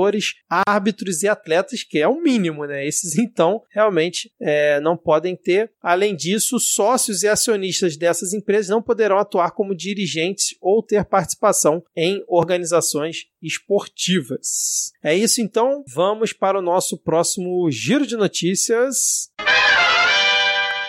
[0.00, 2.86] treinadores, árbitros e atletas, que é o mínimo, né?
[2.86, 5.70] Esses então realmente é, não podem ter.
[5.82, 11.82] Além disso, sócios e acionistas dessas empresas não poderão atuar como dirigentes ou ter participação
[11.96, 14.92] em organizações esportivas.
[15.02, 19.30] É isso então, vamos para o nosso próximo giro de notícias.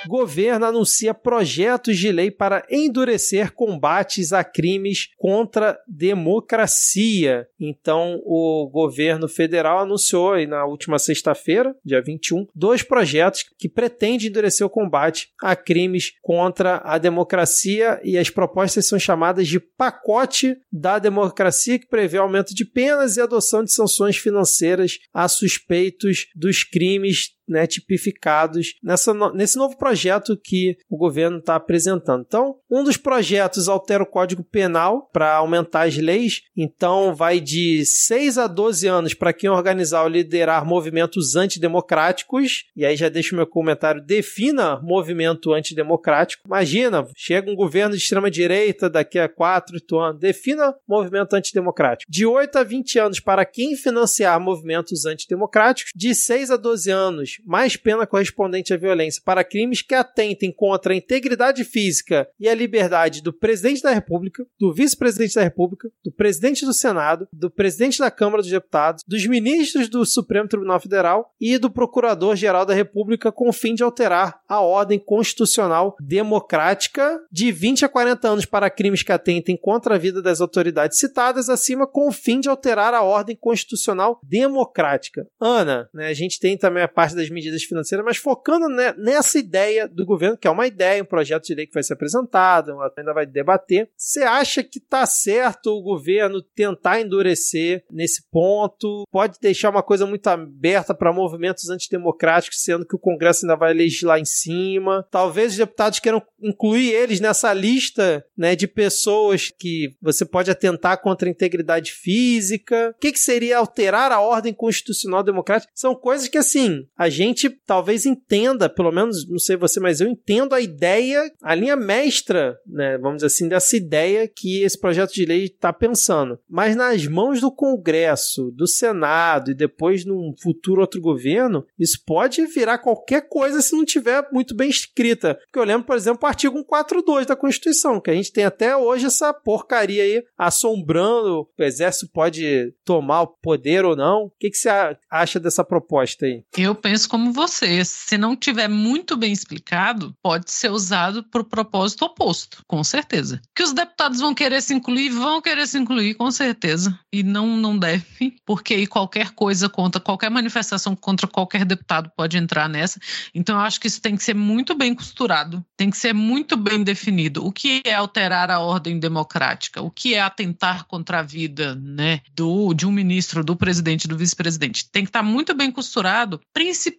[0.08, 7.48] Governo anuncia projetos de lei para endurecer combates a crimes contra democracia.
[7.60, 14.66] Então, o governo federal anunciou na última sexta-feira, dia 21, dois projetos que pretendem endurecer
[14.66, 21.00] o combate a crimes contra a democracia e as propostas são chamadas de pacote da
[21.00, 27.30] democracia que prevê aumento de penas e adoção de sanções financeiras a suspeitos dos crimes
[27.48, 32.24] né, tipificados nessa, nesse novo projeto que o governo está apresentando.
[32.26, 37.86] Então, um dos projetos altera o Código Penal para aumentar as leis, então vai de
[37.86, 43.36] 6 a 12 anos para quem organizar ou liderar movimentos antidemocráticos, e aí já deixo
[43.36, 46.44] meu comentário, defina movimento antidemocrático.
[46.46, 52.12] Imagina, chega um governo de extrema-direita daqui a 4, 8 anos, defina movimento antidemocrático.
[52.12, 57.31] De 8 a 20 anos para quem financiar movimentos antidemocráticos, de 6 a 12 anos
[57.46, 62.56] mais pena correspondente à violência para crimes que atentem contra a integridade física e a
[62.56, 68.00] liberdade do presidente da República, do vice-presidente da República, do presidente do Senado, do presidente
[68.00, 73.32] da Câmara dos Deputados, dos ministros do Supremo Tribunal Federal e do Procurador-Geral da República
[73.32, 78.70] com o fim de alterar a ordem constitucional democrática de 20 a 40 anos para
[78.70, 82.94] crimes que atentem contra a vida das autoridades citadas acima com o fim de alterar
[82.94, 85.28] a ordem constitucional democrática.
[85.40, 88.94] Ana, né, a gente tem também a parte da das medidas financeiras, mas focando ne-
[88.94, 91.94] nessa ideia do governo, que é uma ideia, um projeto de lei que vai ser
[91.94, 93.90] apresentado, ainda vai debater.
[93.96, 99.04] Você acha que tá certo o governo tentar endurecer nesse ponto?
[99.12, 103.74] Pode deixar uma coisa muito aberta para movimentos antidemocráticos, sendo que o Congresso ainda vai
[103.74, 105.06] legislar em cima.
[105.12, 111.02] Talvez os deputados queiram incluir eles nessa lista né, de pessoas que você pode atentar
[111.02, 112.94] contra a integridade física.
[112.96, 115.72] O que, que seria alterar a ordem constitucional democrática?
[115.76, 120.08] São coisas que, assim, a gente talvez entenda, pelo menos, não sei você, mas eu
[120.08, 125.14] entendo a ideia, a linha mestra, né, vamos dizer assim, dessa ideia que esse projeto
[125.14, 126.40] de lei está pensando.
[126.50, 132.46] Mas nas mãos do Congresso, do Senado e depois num futuro outro governo, isso pode
[132.48, 135.36] virar qualquer coisa se não tiver muito bem escrita.
[135.36, 138.76] Porque eu lembro, por exemplo, o artigo 142 da Constituição, que a gente tem até
[138.76, 141.48] hoje essa porcaria aí assombrando.
[141.58, 144.26] O exército pode tomar o poder ou não.
[144.26, 144.70] O que, que você
[145.10, 146.44] acha dessa proposta aí?
[146.58, 147.84] Eu penso como você.
[147.84, 153.42] Se não tiver muito bem explicado, pode ser usado para o propósito oposto, com certeza.
[153.56, 156.98] Que os deputados vão querer se incluir, vão querer se incluir, com certeza.
[157.12, 162.38] E não, não deve, porque aí qualquer coisa contra, qualquer manifestação contra qualquer deputado pode
[162.38, 163.00] entrar nessa.
[163.34, 166.56] Então eu acho que isso tem que ser muito bem costurado, tem que ser muito
[166.56, 167.46] bem definido.
[167.46, 169.82] O que é alterar a ordem democrática?
[169.82, 174.18] O que é atentar contra a vida né, do, de um ministro, do presidente, do
[174.18, 174.90] vice-presidente?
[174.92, 176.91] Tem que estar muito bem costurado, principalmente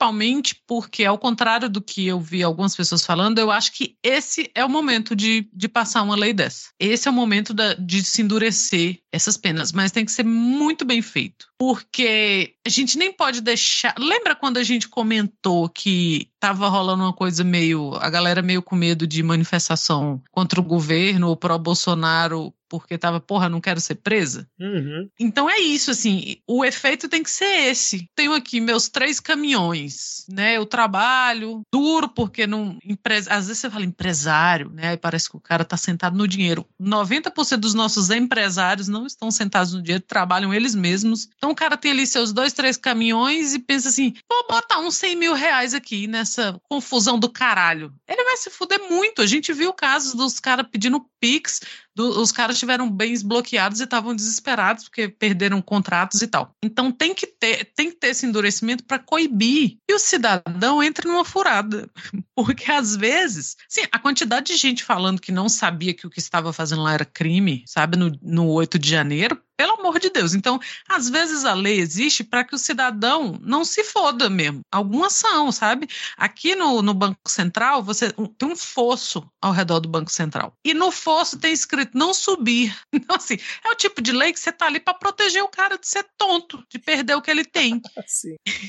[0.67, 4.65] porque, ao contrário do que eu vi algumas pessoas falando, eu acho que esse é
[4.65, 6.71] o momento de, de passar uma lei dessa.
[6.79, 10.85] Esse é o momento da- de se endurecer essas penas, mas tem que ser muito
[10.85, 11.47] bem feito.
[11.63, 13.95] Porque a gente nem pode deixar.
[13.97, 17.95] Lembra quando a gente comentou que tava rolando uma coisa meio.
[18.01, 23.51] a galera meio com medo de manifestação contra o governo ou pró-Bolsonaro porque tava, porra,
[23.51, 24.49] não quero ser presa?
[24.59, 25.07] Uhum.
[25.21, 28.09] Então é isso, assim, o efeito tem que ser esse.
[28.17, 30.57] Tenho aqui meus três caminhões, né?
[30.57, 32.79] Eu trabalho duro porque não.
[32.83, 33.17] Empre...
[33.17, 34.89] Às vezes você fala empresário, né?
[34.89, 36.67] Aí parece que o cara tá sentado no dinheiro.
[36.81, 41.29] 90% dos nossos empresários não estão sentados no dinheiro, trabalham eles mesmos.
[41.37, 44.97] Então o cara tem ali seus dois, três caminhões e pensa assim: vou botar uns
[44.97, 47.93] 100 mil reais aqui nessa confusão do caralho.
[48.09, 49.23] Ele vai se fuder muito.
[49.23, 51.61] A gente viu casos dos caras pedindo Pix,
[51.95, 56.55] do- os caras tiveram bens bloqueados e estavam desesperados porque perderam contratos e tal.
[56.63, 61.09] Então tem que ter, tem que ter esse endurecimento para coibir que o cidadão entre
[61.09, 61.91] numa furada.
[62.35, 66.19] Porque às vezes, sim, a quantidade de gente falando que não sabia que o que
[66.19, 70.35] estava fazendo lá era crime, sabe, no, no 8 de janeiro, pelo amor de Deus.
[70.35, 74.63] Então, às vezes a lei existe para que o cidadão não se foda mesmo.
[74.73, 75.87] Alguma ação, sabe?
[76.17, 80.53] Aqui no, no Banco Central, você tem um fosso ao redor do Banco Central.
[80.65, 82.75] E no fosso tem escrito não subir.
[83.03, 85.77] Então, assim, é o tipo de lei que você tá ali para proteger o cara
[85.77, 87.81] de ser tonto, de perder o que ele tem.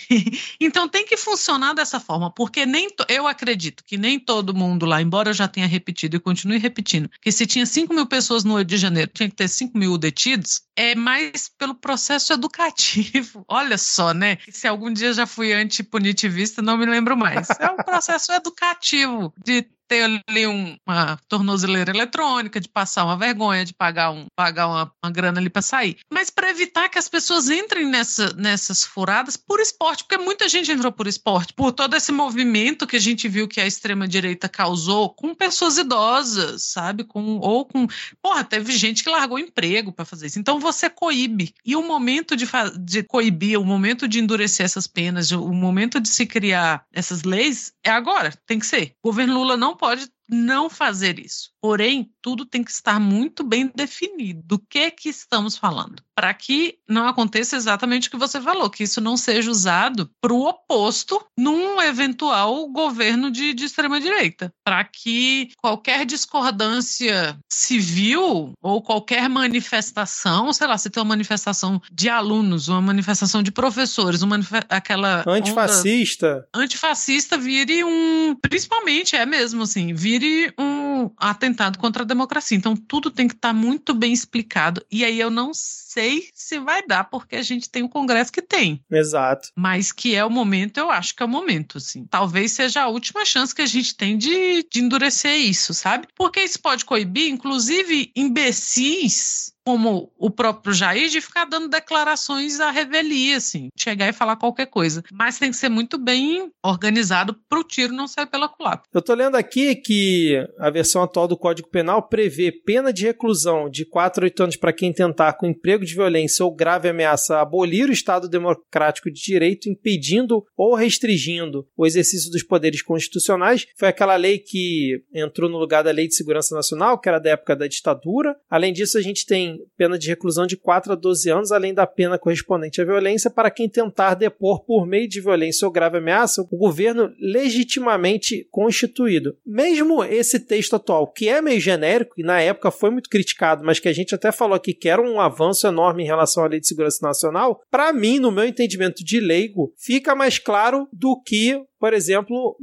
[0.60, 5.02] Então tem que funcionar dessa forma, porque nem eu acredito que nem todo mundo lá,
[5.02, 8.56] embora eu já tenha repetido e continue repetindo, que se tinha 5 mil pessoas no
[8.56, 13.44] 8 de janeiro, tinha que ter 5 mil detidos, é mais pelo processo educativo.
[13.48, 14.38] Olha só, né?
[14.50, 17.48] Se algum dia já fui antipunitivista, não me lembro mais.
[17.60, 23.64] É um processo educativo de ter ali um- uma tornozeleira eletrônica, de passar uma vergonha,
[23.64, 25.98] de pagar, um, pagar uma, uma grana ali para sair.
[26.12, 30.72] Mas para evitar que as pessoas entrem nessa, nessas furadas por esporte, porque muita gente
[30.72, 35.10] entrou por esporte, por todo esse movimento que a gente viu que a extrema-direita causou
[35.10, 37.04] com pessoas idosas, sabe?
[37.04, 37.88] Com, ou com.
[38.22, 40.40] Porra, teve gente que largou emprego para fazer isso.
[40.40, 41.54] Então você coíbe.
[41.64, 42.48] E o momento de,
[42.80, 47.74] de coibir, o momento de endurecer essas penas, o momento de se criar essas leis
[47.84, 48.94] é agora, tem que ser.
[49.04, 51.52] O governo Lula não pode não fazer isso.
[51.62, 56.78] Porém, tudo tem que estar muito bem definido do que que estamos falando, para que
[56.90, 61.24] não aconteça exatamente o que você falou, que isso não seja usado para o oposto
[61.38, 70.52] num eventual governo de, de extrema direita, para que qualquer discordância civil ou qualquer manifestação,
[70.52, 75.32] sei lá, se tem uma manifestação de alunos, uma manifestação de professores, uma aquela onda-
[75.38, 76.48] Antifascista.
[76.54, 78.36] antifascista vire um.
[78.42, 80.23] Principalmente, é mesmo assim, vire
[80.58, 82.58] um atentado contra a democracia.
[82.58, 84.86] Então, tudo tem que estar muito bem explicado.
[84.92, 85.54] E aí eu não
[85.94, 88.84] sei se vai dar, porque a gente tem o Congresso que tem.
[88.92, 89.50] Exato.
[89.56, 92.06] Mas que é o momento, eu acho que é o momento, assim.
[92.10, 96.08] Talvez seja a última chance que a gente tem de, de endurecer isso, sabe?
[96.16, 102.70] Porque isso pode coibir, inclusive, imbecis como o próprio Jair, de ficar dando declarações à
[102.70, 105.04] revelia, assim, chegar e falar qualquer coisa.
[105.12, 108.84] Mas tem que ser muito bem organizado para o tiro não sair pela culatra.
[108.94, 113.70] Eu tô lendo aqui que a versão atual do Código Penal prevê pena de reclusão
[113.70, 117.40] de 4 a 8 anos para quem tentar, com emprego de violência ou grave ameaça,
[117.40, 123.66] abolir o Estado democrático de direito, impedindo ou restringindo o exercício dos poderes constitucionais.
[123.76, 127.32] Foi aquela lei que entrou no lugar da Lei de Segurança Nacional, que era da
[127.32, 128.36] época da ditadura.
[128.50, 131.86] Além disso, a gente tem pena de reclusão de 4 a 12 anos, além da
[131.86, 136.42] pena correspondente à violência, para quem tentar depor por meio de violência ou grave ameaça
[136.42, 139.36] o governo legitimamente constituído.
[139.46, 143.80] Mesmo esse texto atual, que é meio genérico e na época foi muito criticado, mas
[143.80, 146.60] que a gente até falou aqui que era um avanço enorme em relação à Lei
[146.60, 151.60] de Segurança Nacional, para mim, no meu entendimento de leigo, fica mais claro do que
[151.84, 152.56] por exemplo,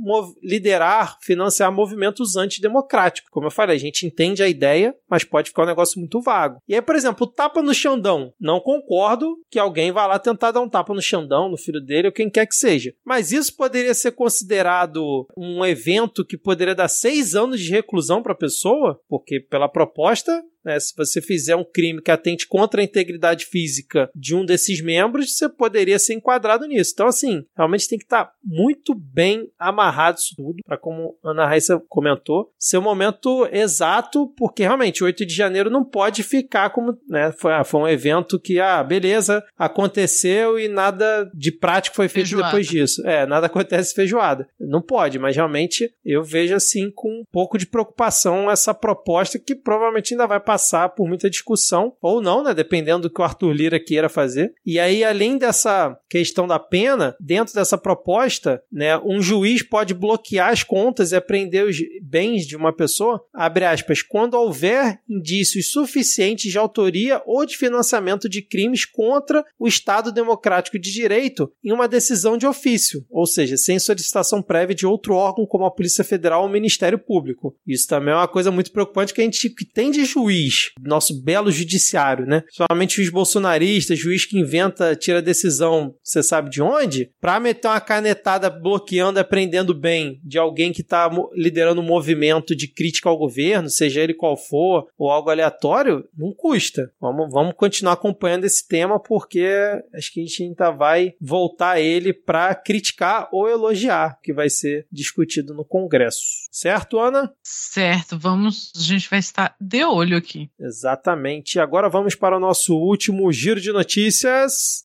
[0.42, 3.28] liderar, financiar movimentos antidemocráticos.
[3.30, 6.58] Como eu falei, a gente entende a ideia, mas pode ficar um negócio muito vago.
[6.66, 8.32] E aí, por exemplo, tapa no Xandão.
[8.40, 12.08] Não concordo que alguém vá lá tentar dar um tapa no Xandão, no filho dele
[12.08, 12.94] ou quem quer que seja.
[13.04, 18.32] Mas isso poderia ser considerado um evento que poderia dar seis anos de reclusão para
[18.32, 20.78] a pessoa, porque pela proposta né?
[20.78, 25.36] Se você fizer um crime que atente contra a integridade física de um desses membros,
[25.36, 26.92] você poderia ser enquadrado nisso.
[26.94, 31.46] Então, assim, realmente tem que estar muito bem amarrado isso tudo, para como a Ana
[31.46, 36.96] Raíssa comentou, ser o momento exato, porque realmente 8 de janeiro não pode ficar como,
[37.08, 42.08] né, foi, ah, foi um evento que, ah, beleza, aconteceu e nada de prático foi
[42.08, 42.48] feito feijoada.
[42.48, 43.06] depois disso.
[43.06, 44.48] É, nada acontece feijoada.
[44.58, 49.54] Não pode, mas realmente eu vejo assim com um pouco de preocupação essa proposta que
[49.54, 52.54] provavelmente ainda vai passar por muita discussão, ou não, né?
[52.54, 54.52] Dependendo do que o Arthur Lira queira fazer.
[54.64, 60.50] E aí, além dessa questão da pena, dentro dessa proposta, né, um juiz pode bloquear
[60.50, 66.50] as contas e apreender os bens de uma pessoa, abre aspas, quando houver indícios suficientes
[66.50, 71.88] de autoria ou de financiamento de crimes contra o Estado Democrático de Direito em uma
[71.88, 76.42] decisão de ofício, ou seja, sem solicitação prévia de outro órgão como a Polícia Federal
[76.42, 77.54] ou o Ministério Público.
[77.66, 81.50] Isso também é uma coisa muito preocupante que a gente tem de juiz nosso belo
[81.50, 82.42] judiciário, né?
[82.50, 87.80] Somente juiz bolsonarista, juiz que inventa, tira decisão, você sabe de onde, para meter uma
[87.80, 88.50] canetada
[88.80, 93.68] bloqueando e aprendendo bem de alguém que está liderando um movimento de crítica ao governo,
[93.68, 96.90] seja ele qual for, ou algo aleatório, não custa.
[97.00, 99.46] Vamos, vamos continuar acompanhando esse tema porque
[99.94, 104.48] acho que a gente ainda vai voltar a ele para criticar ou elogiar, que vai
[104.48, 106.20] ser discutido no Congresso.
[106.50, 107.32] Certo, Ana?
[107.42, 110.50] Certo, vamos, a gente vai estar de olho aqui aqui.
[110.58, 111.58] Exatamente.
[111.58, 114.84] Agora vamos para o nosso último giro de notícias.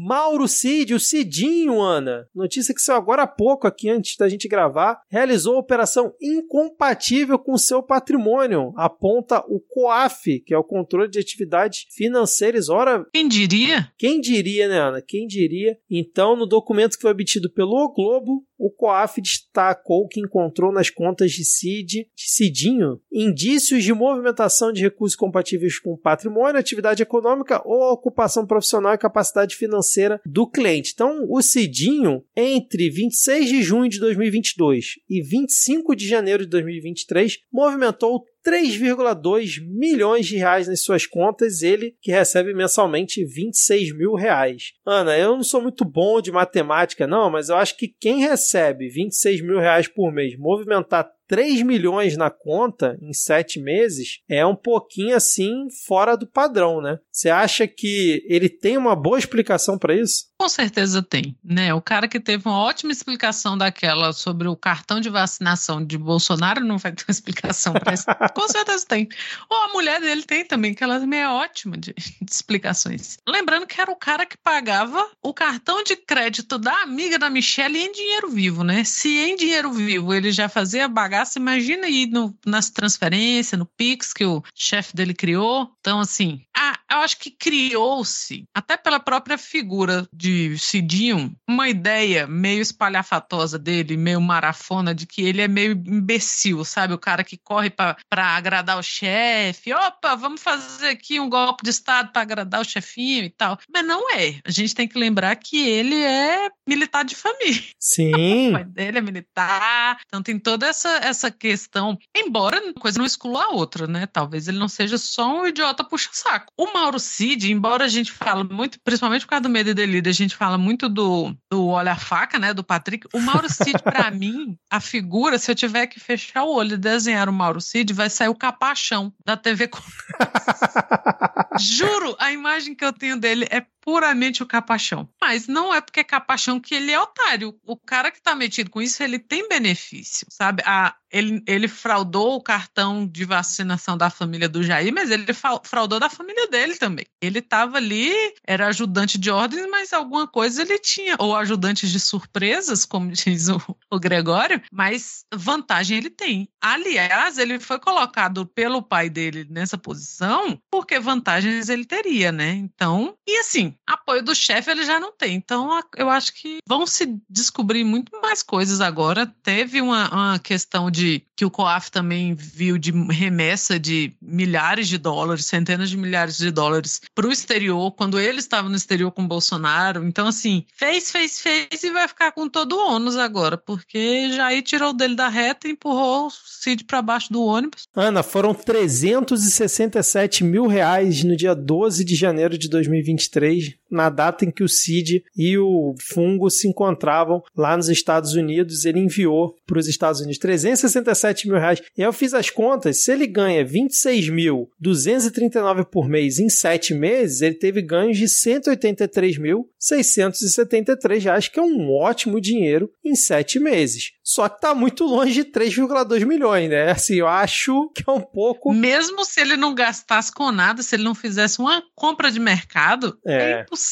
[0.00, 2.26] Mauro Cid, o Cidinho, Ana.
[2.34, 5.00] Notícia que saiu agora há pouco aqui, antes da gente gravar.
[5.08, 8.72] Realizou operação incompatível com seu patrimônio.
[8.76, 12.68] Aponta o COAF, que é o controle de atividades financeiras.
[12.68, 13.06] Ora.
[13.12, 13.90] Quem diria?
[13.96, 15.02] Quem diria, né, Ana?
[15.02, 15.78] Quem diria?
[15.88, 21.32] Então, no documento que foi obtido pelo Globo, o COAF destacou que encontrou nas contas
[21.32, 27.92] de CID, de Cidinho, indícios de movimentação de recursos compatíveis com patrimônio, atividade econômica ou
[27.92, 29.83] ocupação profissional e capacidade financeira
[30.24, 30.92] do cliente.
[30.94, 37.38] Então, o Cidinho, entre 26 de junho de 2022 e 25 de janeiro de 2023,
[37.52, 44.72] movimentou 3,2 milhões de reais nas suas contas, ele que recebe mensalmente 26 mil reais.
[44.86, 48.88] Ana, eu não sou muito bom de matemática, não, mas eu acho que quem recebe
[48.88, 54.54] 26 mil reais por mês, movimentar 3 milhões na conta em 7 meses é um
[54.54, 56.98] pouquinho assim fora do padrão, né?
[57.10, 60.26] Você acha que ele tem uma boa explicação para isso?
[60.38, 61.72] Com certeza tem, né?
[61.72, 66.60] O cara que teve uma ótima explicação daquela sobre o cartão de vacinação de Bolsonaro
[66.60, 68.04] não vai ter uma explicação para isso.
[68.34, 69.08] Com certeza tem.
[69.48, 73.18] Ou a mulher dele tem também, que ela também é ótima de, de explicações.
[73.26, 77.78] Lembrando que era o cara que pagava o cartão de crédito da amiga da Michelle
[77.78, 78.84] em dinheiro vivo, né?
[78.84, 84.12] Se em dinheiro vivo ele já fazia bagaço, imagina aí no, nas transferências, no Pix
[84.12, 85.70] que o chefe dele criou.
[85.80, 92.26] Então, assim, a, eu acho que criou-se, até pela própria figura de Cidinho, uma ideia
[92.26, 96.94] meio espalhafatosa dele, meio marafona, de que ele é meio imbecil, sabe?
[96.94, 97.96] O cara que corre para
[98.36, 99.72] agradar o chefe.
[99.72, 103.58] Opa, vamos fazer aqui um golpe de Estado para agradar o chefinho e tal.
[103.72, 104.38] Mas não é.
[104.44, 107.62] A gente tem que lembrar que ele é militar de família.
[107.78, 108.50] Sim.
[108.50, 109.98] o pai dele é militar.
[110.06, 111.98] Então tem toda essa, essa questão.
[112.16, 114.06] Embora uma coisa não exclua a outra, né?
[114.06, 116.52] Talvez ele não seja só um idiota puxa-saco.
[116.56, 120.10] Uma Mauro Cid, embora a gente fale muito, principalmente por causa do medo e delírio,
[120.10, 123.06] a gente fala muito do, do Olha a Faca, né, do Patrick.
[123.14, 126.76] O Mauro Cid, para mim, a figura, se eu tiver que fechar o olho e
[126.76, 129.70] desenhar o Mauro Cid, vai, sair o capachão da TV.
[131.58, 135.06] Juro, a imagem que eu tenho dele é puramente o capachão.
[135.20, 137.54] Mas não é porque é capachão que ele é otário.
[137.62, 140.62] O cara que tá metido com isso, ele tem benefício, sabe?
[140.64, 145.26] A, ele, ele fraudou o cartão de vacinação da família do Jair, mas ele
[145.64, 147.04] fraudou da família dele também.
[147.20, 148.12] Ele tava ali,
[148.46, 151.16] era ajudante de ordens, mas alguma coisa ele tinha.
[151.18, 153.60] Ou ajudante de surpresas, como diz o,
[153.90, 156.48] o Gregório, mas vantagem ele tem.
[156.60, 162.52] Aliás, ele foi colocado pelo pai dele nessa posição porque vantagens ele teria, né?
[162.52, 165.34] Então, e assim, apoio do chefe ele já não tem.
[165.34, 169.26] Então, eu acho que vão se descobrir muito mais coisas agora.
[169.42, 174.98] Teve uma, uma questão de que o COAF também viu de remessa de milhares de
[174.98, 179.22] dólares, centenas de milhares de dólares para o exterior, quando ele estava no exterior com
[179.22, 180.06] o Bolsonaro.
[180.06, 184.62] Então, assim, fez, fez, fez e vai ficar com todo o ônus agora, porque Jair
[184.62, 187.88] tirou dele da reta e empurrou o Cid para baixo do ônibus.
[187.94, 194.44] Ana, foram 367 mil reais no dia 12 de janeiro de 2023 hoje na data
[194.44, 198.84] em que o Cid e o Fungo se encontravam lá nos Estados Unidos.
[198.84, 201.80] Ele enviou para os Estados Unidos 367 mil reais.
[201.96, 207.40] E aí eu fiz as contas: se ele ganha 26.239 por mês em sete meses,
[207.40, 214.12] ele teve ganhos de 183.673 reais, que é um ótimo dinheiro em sete meses.
[214.22, 216.90] Só que tá muito longe de 3,2 milhões, né?
[216.90, 218.72] Assim, eu acho que é um pouco.
[218.72, 223.18] Mesmo se ele não gastasse com nada, se ele não fizesse uma compra de mercado,
[223.26, 223.83] é, é impossível.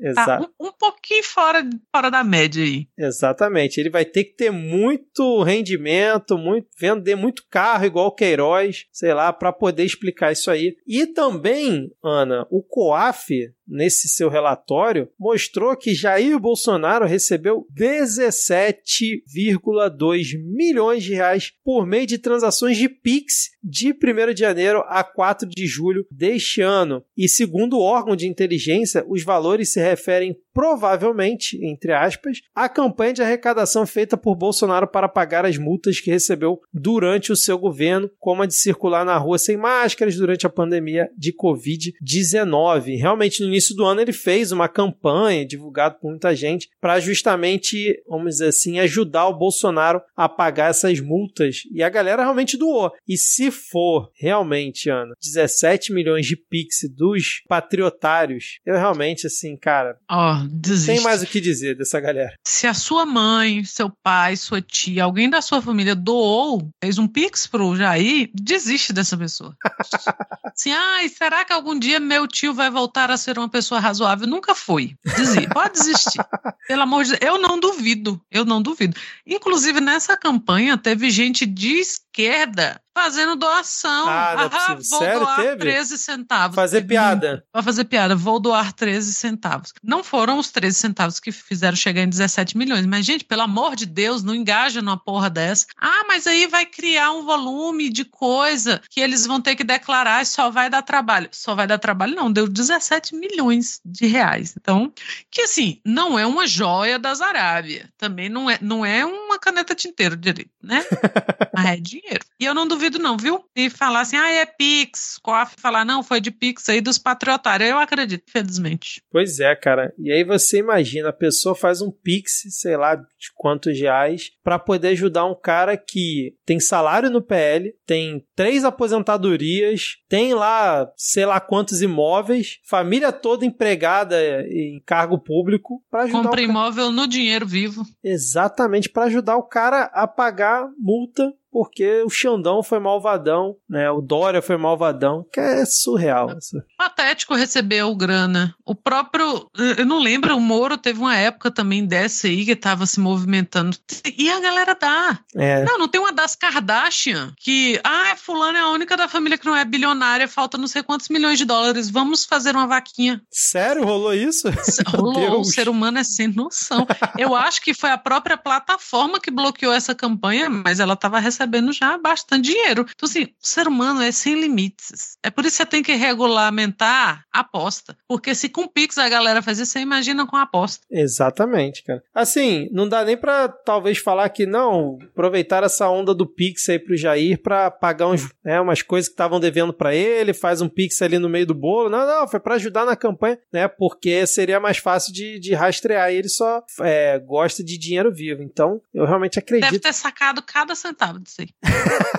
[0.00, 0.44] Exato.
[0.44, 2.86] Tá um, um, pouquinho fora, fora da média aí.
[2.98, 3.78] Exatamente.
[3.78, 9.12] Ele vai ter que ter muito rendimento, muito, vender muito carro, igual o Queiroz, sei
[9.14, 10.76] lá, para poder explicar isso aí.
[10.86, 21.02] E também, Ana, o COAF nesse seu relatório, mostrou que Jair Bolsonaro recebeu 17,2 milhões
[21.04, 25.66] de reais por meio de transações de Pix de 1 de janeiro a 4 de
[25.66, 27.04] julho deste ano.
[27.16, 33.12] E segundo o órgão de inteligência, os valores se referem provavelmente, entre aspas, à campanha
[33.12, 38.10] de arrecadação feita por Bolsonaro para pagar as multas que recebeu durante o seu governo,
[38.18, 42.98] como a de circular na rua sem máscaras durante a pandemia de Covid-19.
[42.98, 48.00] Realmente, no início do ano, ele fez uma campanha divulgada por muita gente para justamente,
[48.08, 51.62] vamos dizer assim, ajudar o Bolsonaro a pagar essas multas.
[51.72, 52.92] E a galera realmente doou.
[53.06, 59.96] E se for realmente, Ana, 17 milhões de Pix dos patriotários, eu realmente, assim, cara.
[60.10, 60.92] Oh, desiste.
[60.92, 62.34] Tem mais o que dizer dessa galera.
[62.46, 67.08] Se a sua mãe, seu pai, sua tia, alguém da sua família doou, fez um
[67.08, 69.54] pix pro Jair, desiste dessa pessoa.
[70.54, 74.26] assim, ai, será que algum dia meu tio vai voltar a ser uma pessoa razoável?
[74.26, 74.94] Nunca foi.
[75.52, 76.20] Pode desistir.
[76.66, 77.22] Pelo amor de Deus.
[77.22, 78.20] Eu não duvido.
[78.30, 78.96] Eu não duvido.
[79.26, 81.80] Inclusive, nessa campanha, teve gente de
[82.18, 84.08] esquerda fazendo doação.
[84.08, 85.56] Ah, não é ah, vou Sério, doar teve?
[85.58, 86.56] 13 centavos.
[86.56, 87.44] Fazer piada.
[87.52, 89.72] Pra fazer piada, vou doar 13 centavos.
[89.80, 92.84] Não foram os 13 centavos que fizeram chegar em 17 milhões.
[92.86, 95.66] Mas, gente, pelo amor de Deus, não engaja numa porra dessa.
[95.80, 100.22] Ah, mas aí vai criar um volume de coisa que eles vão ter que declarar
[100.22, 101.28] e só vai dar trabalho.
[101.30, 102.32] Só vai dar trabalho, não.
[102.32, 104.54] Deu 17 milhões de reais.
[104.60, 104.92] Então,
[105.30, 107.88] que assim, não é uma joia das Arábia.
[107.96, 110.84] Também não é, não é uma caneta tinteiro direito, né?
[111.54, 112.07] mas é dinheiro.
[112.40, 113.44] E eu não duvido não, viu?
[113.56, 115.18] E falar assim, ah, é Pix.
[115.22, 117.68] COAF falar, não, foi de Pix aí dos patriotários.
[117.68, 119.02] Eu acredito, infelizmente.
[119.10, 119.92] Pois é, cara.
[119.98, 124.58] E aí você imagina, a pessoa faz um Pix, sei lá, de quantos reais, para
[124.58, 131.26] poder ajudar um cara que tem salário no PL, tem três aposentadorias, tem lá, sei
[131.26, 134.16] lá quantos imóveis, família toda empregada
[134.48, 137.84] em cargo público, para ajudar Compra imóvel no dinheiro vivo.
[138.02, 143.90] Exatamente, para ajudar o cara a pagar multa porque o Xandão foi malvadão, né?
[143.90, 146.38] O Dória foi malvadão, que é surreal.
[146.38, 146.62] Isso.
[146.76, 148.54] Patético recebeu grana.
[148.64, 152.86] O próprio, eu não lembro, o Moro teve uma época também dessa aí que tava
[152.86, 153.76] se movimentando.
[154.16, 155.18] E a galera dá.
[155.34, 155.64] É.
[155.64, 159.46] Não, não tem uma das Kardashian que, ah, fulano é a única da família que
[159.46, 163.20] não é bilionária, falta não sei quantos milhões de dólares, vamos fazer uma vaquinha.
[163.28, 163.84] Sério?
[163.84, 164.48] Rolou isso?
[164.94, 166.86] Rolou, o ser humano é sem noção.
[167.18, 171.47] Eu acho que foi a própria plataforma que bloqueou essa campanha, mas ela tava recebendo
[171.48, 172.86] recebendo já bastante dinheiro.
[172.94, 175.16] Então, assim, o ser humano é sem limites.
[175.22, 177.96] É por isso que você tem que regulamentar a aposta.
[178.06, 180.86] Porque se com Pix a galera faz isso, você imagina com a aposta.
[180.90, 182.02] Exatamente, cara.
[182.14, 186.78] Assim, não dá nem pra talvez falar que não, aproveitar essa onda do Pix aí
[186.78, 190.68] pro Jair pra pagar uns, né, umas coisas que estavam devendo para ele, faz um
[190.68, 191.88] Pix ali no meio do bolo.
[191.88, 193.66] Não, não, foi para ajudar na campanha, né?
[193.68, 196.10] Porque seria mais fácil de, de rastrear.
[196.10, 198.42] Ele só é, gosta de dinheiro vivo.
[198.42, 199.70] Então, eu realmente acredito.
[199.70, 201.48] Deve ter sacado cada centavo disso aí.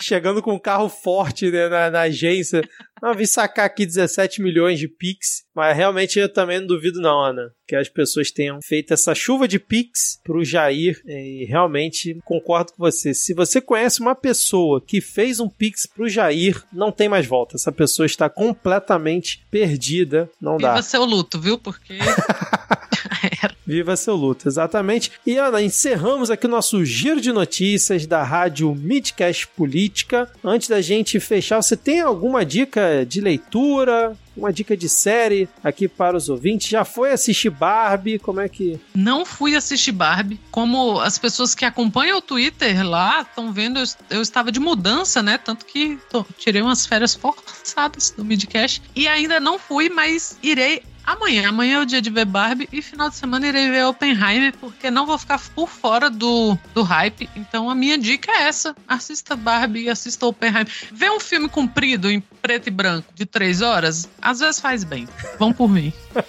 [0.00, 2.62] chegando com um carro forte né, na, na agência.
[3.02, 7.22] Não, vim sacar aqui 17 milhões de Pix, mas realmente eu também não duvido não,
[7.22, 12.72] Ana, que as pessoas tenham feito essa chuva de Pix pro Jair e realmente concordo
[12.72, 13.12] com você.
[13.12, 17.56] Se você conhece uma pessoa que fez um Pix pro Jair, não tem mais volta.
[17.56, 20.70] Essa pessoa está completamente perdida, não dá.
[20.70, 21.58] Viva seu luto, viu?
[21.58, 21.98] Porque
[23.66, 25.10] Viva seu luto, exatamente.
[25.26, 30.30] E Ana, encerramos aqui o nosso giro de notícias da rádio Midcast Política.
[30.44, 34.16] Antes da gente fechar, você tem alguma dica de leitura?
[34.36, 36.68] Uma dica de série aqui para os ouvintes?
[36.68, 38.18] Já foi assistir Barbie?
[38.18, 38.78] Como é que.
[38.94, 40.38] não fui assistir Barbie.
[40.50, 45.22] Como as pessoas que acompanham o Twitter lá estão vendo, eu, eu estava de mudança,
[45.22, 45.38] né?
[45.38, 48.82] Tanto que tô- tirei umas férias forçadas do Midcast.
[48.94, 51.48] E ainda não fui, mas irei amanhã.
[51.48, 54.90] Amanhã é o dia de ver Barbie e final de semana irei ver Oppenheimer, porque
[54.90, 57.30] não vou ficar por fora do, do hype.
[57.36, 60.68] Então a minha dica é essa: assista Barbie e assista Oppenheimer.
[60.92, 65.08] Ver um filme comprido em preto e branco de três horas, às vezes faz bem.
[65.38, 65.92] Vão por mim.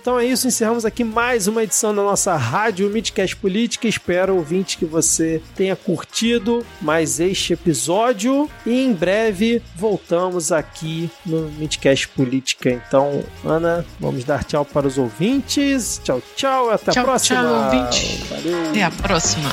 [0.00, 3.86] Então é isso, encerramos aqui mais uma edição da nossa rádio Midcast Política.
[3.86, 8.50] Espero, ouvinte, que você tenha curtido mais este episódio.
[8.66, 12.70] E em breve voltamos aqui no Midcast Política.
[12.70, 16.00] Então, Ana, vamos dar tchau para os ouvintes.
[16.04, 16.70] Tchau, tchau.
[16.70, 17.40] Até a Tchau, próxima.
[17.40, 18.24] tchau, ouvinte.
[18.24, 18.70] Valeu.
[18.70, 19.50] Até a próxima.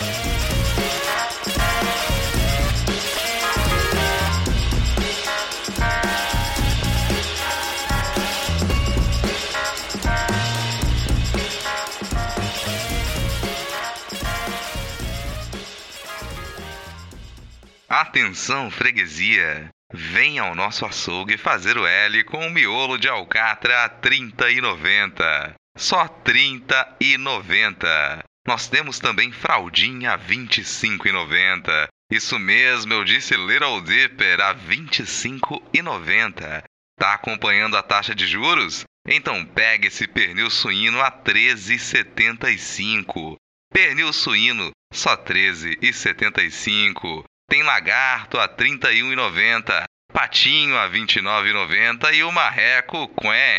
[17.87, 19.73] Atenção, freguesia!
[19.91, 25.55] Venha ao nosso açougue fazer o L com o miolo de alcatra a 30,90.
[25.75, 28.19] Só 30,90.
[28.47, 31.87] Nós temos também fraldinha a 25,90.
[32.11, 36.63] Isso mesmo, eu disse Little Dipper a 25,90.
[36.97, 38.83] Tá acompanhando a taxa de juros?
[39.07, 43.37] Então pegue esse pernil suíno a 13,75.
[43.71, 47.23] Pernil suíno só 13,75.
[47.49, 53.57] Tem lagarto a 31,90, patinho a 29,90 e o marreco quen